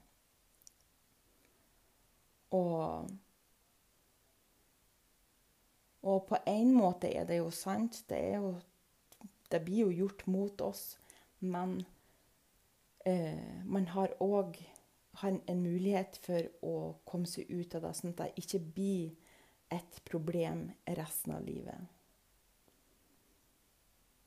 Og, 2.58 3.12
og 6.02 6.26
på 6.30 6.40
en 6.48 6.72
måte 6.74 7.12
er 7.14 7.28
det 7.30 7.38
jo 7.38 7.52
sant. 7.54 8.02
Det, 8.10 8.22
jo, 8.36 8.56
det 9.52 9.62
blir 9.66 9.86
jo 9.86 9.92
gjort 9.92 10.26
mot 10.28 10.62
oss. 10.62 10.98
Men 11.40 11.84
eh, 13.06 13.62
man 13.66 13.86
har 13.94 14.18
òg 14.24 14.58
en 15.24 15.62
mulighet 15.62 16.18
for 16.26 16.50
å 16.66 16.76
komme 17.06 17.30
seg 17.30 17.46
ut 17.54 17.78
av 17.78 17.86
det, 17.86 17.94
sånn 17.96 18.16
at 18.16 18.24
det 18.24 18.42
ikke 18.42 18.64
blir 18.76 19.14
et 19.74 20.00
problem 20.06 20.68
resten 20.98 21.36
av 21.36 21.44
livet. 21.46 21.92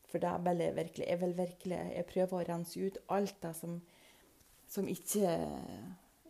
For 0.08 0.22
det 0.22 0.34
vil 0.44 0.62
jeg 0.64 0.76
virkelig 0.76 1.06
Jeg 1.06 1.20
vil 1.20 1.34
virkelig 1.36 1.78
jeg 1.78 2.06
prøver 2.08 2.36
å 2.38 2.46
rense 2.48 2.80
ut 2.80 2.98
alt 3.08 3.42
det 3.42 3.54
som, 3.56 3.80
som 4.66 4.88
ikke 4.88 5.34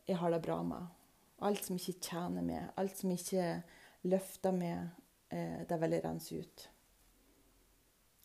jeg 0.08 0.16
har 0.16 0.32
det 0.32 0.42
bra 0.42 0.62
med. 0.62 0.88
Alt 1.44 1.68
som 1.68 1.76
ikke 1.76 2.00
tjener 2.02 2.42
meg, 2.42 2.72
alt 2.76 2.96
som 2.98 3.12
ikke 3.14 3.62
løfter 4.08 4.52
meg, 4.56 4.88
eh, 5.30 5.62
det 5.68 5.78
vil 5.80 5.94
jeg 5.94 6.04
rense 6.04 6.40
ut. 6.40 6.68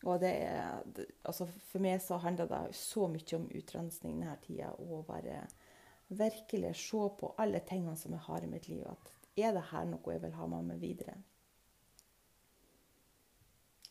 Og 0.04 0.20
det 0.20 0.32
er, 0.44 0.82
altså 1.24 1.46
for 1.46 1.80
meg 1.80 2.00
så 2.02 2.18
handler 2.20 2.48
det 2.50 2.76
så 2.76 3.06
mye 3.08 3.36
om 3.38 3.46
utrensning 3.54 4.18
denne 4.18 4.36
tida. 4.42 4.72
Og 4.80 5.06
bare 5.08 5.44
virkelig 6.08 6.74
se 6.76 7.04
på 7.20 7.34
alle 7.40 7.62
tingene 7.64 7.96
som 7.96 8.12
jeg 8.12 8.26
har 8.26 8.44
i 8.44 8.50
mitt 8.50 8.68
liv. 8.68 8.84
At 8.90 9.23
er 9.36 9.54
det 9.56 9.64
her 9.70 9.88
noe 9.90 10.14
jeg 10.14 10.22
vil 10.22 10.36
ha 10.38 10.46
med 10.50 10.68
meg 10.70 10.82
videre? 10.82 11.16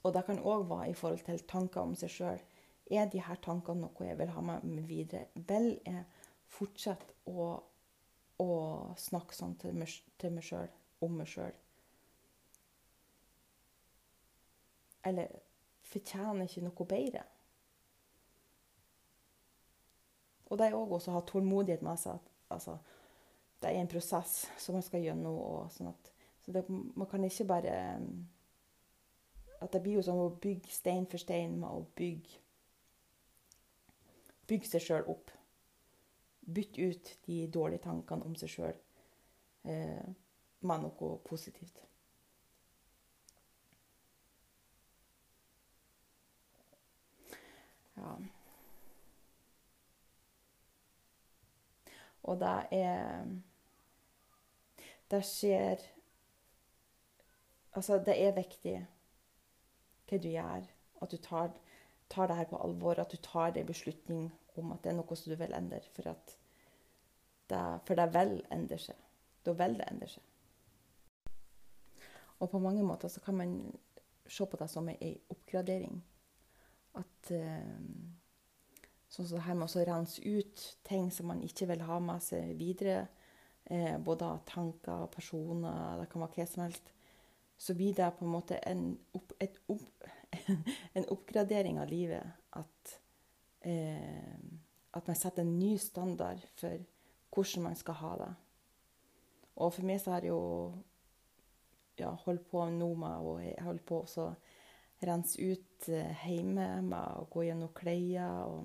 Og 0.03 0.13
det 0.15 0.25
kan 0.27 0.39
òg 0.39 0.65
være 0.69 0.89
i 0.91 0.95
forhold 0.99 1.23
til 1.25 1.43
tanker 1.47 1.81
om 1.81 1.93
seg 1.95 2.11
sjøl. 2.11 2.41
Er 2.91 3.05
de 3.07 3.21
her 3.23 3.39
tankene 3.43 3.85
noe 3.85 4.07
jeg 4.07 4.19
vil 4.19 4.31
ha 4.35 4.41
med 4.43 4.65
meg 4.67 4.87
videre? 4.87 5.27
Vil 5.35 5.77
jeg 5.85 6.03
fortsette 6.51 7.15
å 7.31 7.53
å 8.41 8.93
snakke 8.97 9.35
sånn 9.35 9.55
til 9.61 9.75
meg, 9.77 9.91
til 10.21 10.39
sjøl, 10.41 10.71
om 11.05 11.19
meg 11.19 11.29
sjøl. 11.29 11.53
Eller 15.03 15.31
fortjener 15.87 16.47
ikke 16.47 16.63
noe 16.65 16.87
bedre. 16.89 17.23
Og 20.49 20.59
det 20.59 20.69
er 20.69 20.77
òg 20.77 20.93
å 20.95 21.01
ha 21.15 21.23
tålmodighet 21.27 21.83
med 21.85 21.99
seg. 21.99 22.19
at 22.19 22.55
altså, 22.55 22.77
det 23.63 23.71
er 23.71 23.79
en 23.79 23.87
prosess 23.87 24.43
som 24.59 24.75
man 24.75 24.83
skal 24.85 25.03
gjennom. 25.05 25.37
Og 25.39 25.71
sånn 25.73 25.91
at, 25.93 26.11
så 26.43 26.55
det, 26.55 26.65
man 26.69 27.09
kan 27.09 27.23
ikke 27.23 27.47
bare 27.47 27.75
At 29.63 29.71
det 29.71 29.79
blir 29.83 29.95
jo 29.95 30.03
sånn 30.03 30.19
å 30.19 30.33
bygge 30.43 30.73
stein 30.75 31.05
for 31.07 31.21
stein 31.21 31.55
med 31.61 31.69
å 31.71 31.85
bygge 31.95 32.41
Bygge 34.43 34.67
seg 34.67 34.83
sjøl 34.83 35.05
opp. 35.07 35.31
Bytte 36.43 36.89
ut 36.91 37.11
de 37.23 37.37
dårlige 37.47 37.85
tankene 37.85 38.27
om 38.27 38.33
seg 38.35 38.51
sjøl 38.51 38.75
eh, 39.71 40.09
med 40.67 40.83
noe 40.83 41.13
positivt. 41.23 41.79
Ja. 47.95 48.17
Og 52.23 52.39
det 52.43 52.53
er 52.75 53.23
det 55.13 55.21
skjer 55.25 55.81
Altså, 57.73 57.97
det 58.05 58.13
er 58.21 58.35
viktig 58.37 58.73
hva 60.09 60.17
du 60.21 60.27
gjør. 60.29 60.65
At 61.01 61.11
du 61.11 61.17
tar, 61.17 61.53
tar 62.09 62.29
det 62.29 62.35
her 62.37 62.49
på 62.51 62.59
alvor. 62.61 62.99
At 63.01 63.11
du 63.11 63.17
tar 63.17 63.57
en 63.57 63.65
beslutning 63.65 64.27
om 64.61 64.75
at 64.75 64.83
det 64.83 64.91
er 64.91 64.99
noe 64.99 65.17
som 65.17 65.33
du 65.33 65.39
vil 65.39 65.55
endre. 65.57 65.79
For, 65.95 66.11
at 66.11 66.35
det, 67.49 67.61
for 67.87 67.97
det 67.97 68.05
vil 68.13 68.35
endre 68.53 68.77
seg. 68.77 68.99
Da 69.41 69.55
vil 69.57 69.79
det 69.79 69.87
endre 69.89 70.11
seg. 70.11 71.33
Og 72.39 72.51
på 72.51 72.61
mange 72.61 72.85
måter 72.85 73.09
så 73.09 73.23
kan 73.25 73.39
man 73.41 73.57
se 74.29 74.45
på 74.45 74.59
det 74.61 74.69
som 74.69 74.89
ei 74.93 75.15
oppgradering. 75.33 75.97
At 76.99 77.33
eh, 77.33 77.73
Sånn 79.13 79.27
som 79.29 79.37
det 79.37 79.45
her 79.45 79.57
med 79.57 79.69
å 79.69 79.81
rense 79.85 80.21
ut 80.25 80.61
ting 80.87 81.11
som 81.13 81.27
man 81.29 81.43
ikke 81.45 81.67
vil 81.69 81.83
ha 81.85 81.99
med 82.01 82.23
seg 82.25 82.55
videre. 82.57 83.03
Eh, 83.65 83.95
både 83.99 84.27
tanker, 84.45 85.05
og 85.05 85.11
personer, 85.13 85.99
det 86.01 86.09
kan 86.11 86.23
være 86.25 86.35
hva 86.35 86.47
som 86.49 86.65
helst. 86.65 86.91
Så 87.57 87.75
blir 87.77 87.95
det 87.95 88.09
på 88.17 88.25
en 88.25 88.33
måte 88.33 88.57
en, 88.67 88.89
opp, 89.15 89.31
opp, 89.71 90.07
en 90.97 91.07
oppgradering 91.13 91.79
av 91.79 91.87
livet. 91.87 92.27
At, 92.59 92.95
eh, 93.61 94.35
at 94.91 95.07
man 95.07 95.19
setter 95.19 95.45
en 95.45 95.59
ny 95.59 95.77
standard 95.79 96.43
for 96.59 96.83
hvordan 97.33 97.69
man 97.69 97.79
skal 97.79 97.99
ha 98.01 98.15
det. 98.19 98.33
Og 99.55 99.71
for 99.73 99.87
meg 99.87 100.01
så 100.01 100.15
har 100.15 100.25
jeg 100.25 100.33
jo 100.33 100.73
ja, 102.01 102.11
holdt 102.25 102.47
på 102.49 102.65
nå 102.73 102.89
med 102.97 103.25
og 103.29 103.41
jeg 103.43 103.63
holder 103.63 103.85
på 103.85 103.99
å 104.01 104.27
rense 105.03 105.37
ut 105.41 105.89
eh, 105.93 106.25
hjemme 106.27 106.67
med 106.81 107.19
å 107.21 107.27
gå 107.31 107.45
gjennom 107.47 107.71
klær. 107.75 108.63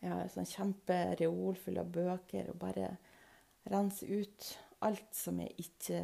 jeg 0.00 0.10
har 0.10 0.24
en 0.24 0.34
sånn 0.34 0.48
kjempereol 0.50 1.56
full 1.60 1.78
av 1.80 1.92
bøker 1.94 2.50
og 2.50 2.58
bare 2.60 2.90
rense 3.70 4.06
ut 4.06 4.50
alt 4.86 5.14
som 5.14 5.40
jeg 5.42 5.54
ikke 5.60 6.00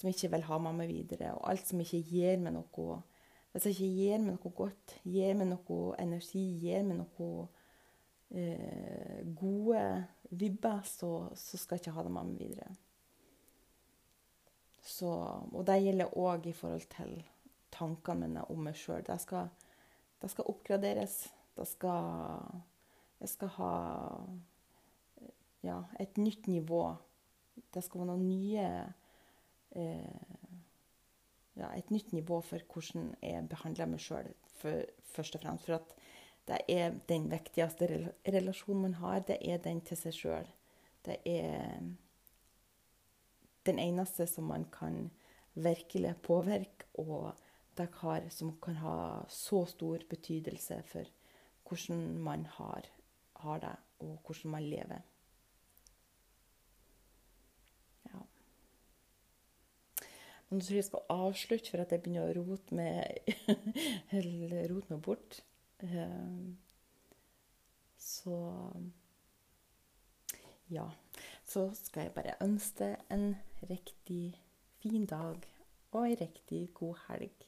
som 0.00 0.08
jeg 0.08 0.16
ikke 0.16 0.32
vil 0.32 0.46
ha 0.48 0.58
med 0.64 0.88
videre, 0.88 1.34
og 1.36 1.48
alt 1.50 1.66
som 1.68 1.80
ikke 1.82 2.00
gir 2.08 2.38
meg 2.40 2.54
noe 2.56 3.00
Hvis 3.52 3.66
jeg 3.66 3.74
ikke 3.74 3.94
gir 3.98 4.20
meg 4.22 4.36
noe 4.36 4.52
godt, 4.56 4.92
gir 5.04 5.34
meg 5.34 5.48
noe 5.50 5.96
energi, 5.98 6.44
gir 6.62 6.84
meg 6.86 7.00
noe 7.00 7.48
eh, 8.30 9.26
gode 9.36 9.82
vibber, 10.30 10.84
så, 10.86 11.10
så, 11.34 11.58
skal 11.58 11.76
jeg 11.76 11.82
ikke 11.82 11.96
ha 11.96 12.04
det 12.06 12.12
med 12.14 12.28
meg 12.30 12.38
videre. 12.38 12.70
Så, 14.80 15.10
og 15.10 15.66
det 15.66 15.80
gjelder 15.82 16.14
òg 16.16 16.46
i 16.46 16.54
forhold 16.56 16.86
til 16.94 17.18
tankene 17.74 18.28
mine 18.28 18.46
om 18.54 18.62
meg 18.64 18.78
sjøl. 18.78 19.02
Det, 19.04 19.18
det 20.22 20.30
skal 20.30 20.52
oppgraderes. 20.54 21.18
Det 21.58 21.66
skal, 21.66 22.46
det 23.18 23.28
skal 23.34 23.52
ha 23.58 23.74
ja, 25.66 25.82
et 26.00 26.18
nytt 26.20 26.46
nivå. 26.50 26.84
Det 27.74 27.82
skal 27.84 28.02
være 28.02 28.10
noen 28.12 28.28
nye 28.28 28.66
eh, 29.76 30.38
ja, 31.60 31.72
Et 31.76 31.90
nytt 31.90 32.12
nivå 32.16 32.40
for 32.46 32.62
hvordan 32.72 33.10
jeg 33.20 33.48
behandler 33.50 33.90
meg 33.90 34.00
sjøl, 34.00 34.30
først 34.60 35.36
og 35.36 35.42
fremst. 35.42 35.66
For 35.66 35.76
at 35.76 35.94
det 36.48 36.60
er 36.72 36.94
den 37.10 37.28
viktigste 37.30 37.88
relasjonen 38.26 38.86
man 38.88 38.96
har, 39.02 39.20
det 39.28 39.38
er 39.44 39.60
den 39.62 39.82
til 39.84 39.98
seg 40.00 40.16
sjøl. 40.16 40.48
Det 41.04 41.18
er 41.28 41.82
den 43.68 43.78
eneste 43.82 44.26
som 44.26 44.48
man 44.50 44.64
kan 44.72 45.10
virkelig 45.54 46.14
påvirke, 46.24 46.88
og 46.98 47.32
det 47.76 47.88
har, 48.00 48.26
som 48.32 48.54
kan 48.62 48.80
ha 48.80 48.96
så 49.28 49.64
stor 49.68 50.02
betydelse 50.08 50.80
for 50.88 51.08
hvordan 51.68 52.18
man 52.18 52.46
har, 52.56 52.88
har, 53.44 53.58
det, 53.62 53.76
og 54.00 54.18
hvordan 54.26 54.50
man 54.56 54.66
lever. 54.66 55.04
Men 60.50 60.58
nå 60.58 60.64
tror 60.66 60.74
jeg 60.74 60.82
jeg 60.82 60.88
skal 60.88 61.12
avslutte, 61.14 61.70
for 61.70 61.82
at 61.84 61.92
jeg 61.94 62.02
begynner 62.02 62.26
å 62.26 62.42
rote 62.42 62.74
meg, 62.74 63.28
rote 64.72 64.90
meg 64.90 65.02
bort. 65.06 65.38
Ehm, 65.86 66.56
så 67.94 68.40
ja. 70.70 70.88
Så 71.46 71.68
skal 71.74 72.08
jeg 72.08 72.14
bare 72.14 72.36
ønske 72.42 72.84
deg 72.84 73.14
en 73.14 73.32
riktig 73.70 74.24
fin 74.82 75.06
dag 75.06 75.46
og 75.90 76.04
ei 76.04 76.18
riktig 76.18 76.68
god 76.74 76.98
helg. 77.08 77.46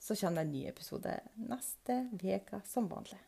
Så 0.00 0.16
kommer 0.18 0.42
det 0.42 0.48
en 0.48 0.54
ny 0.54 0.66
episode 0.70 1.16
neste 1.36 2.02
uke 2.14 2.62
som 2.66 2.90
vanlig. 2.90 3.18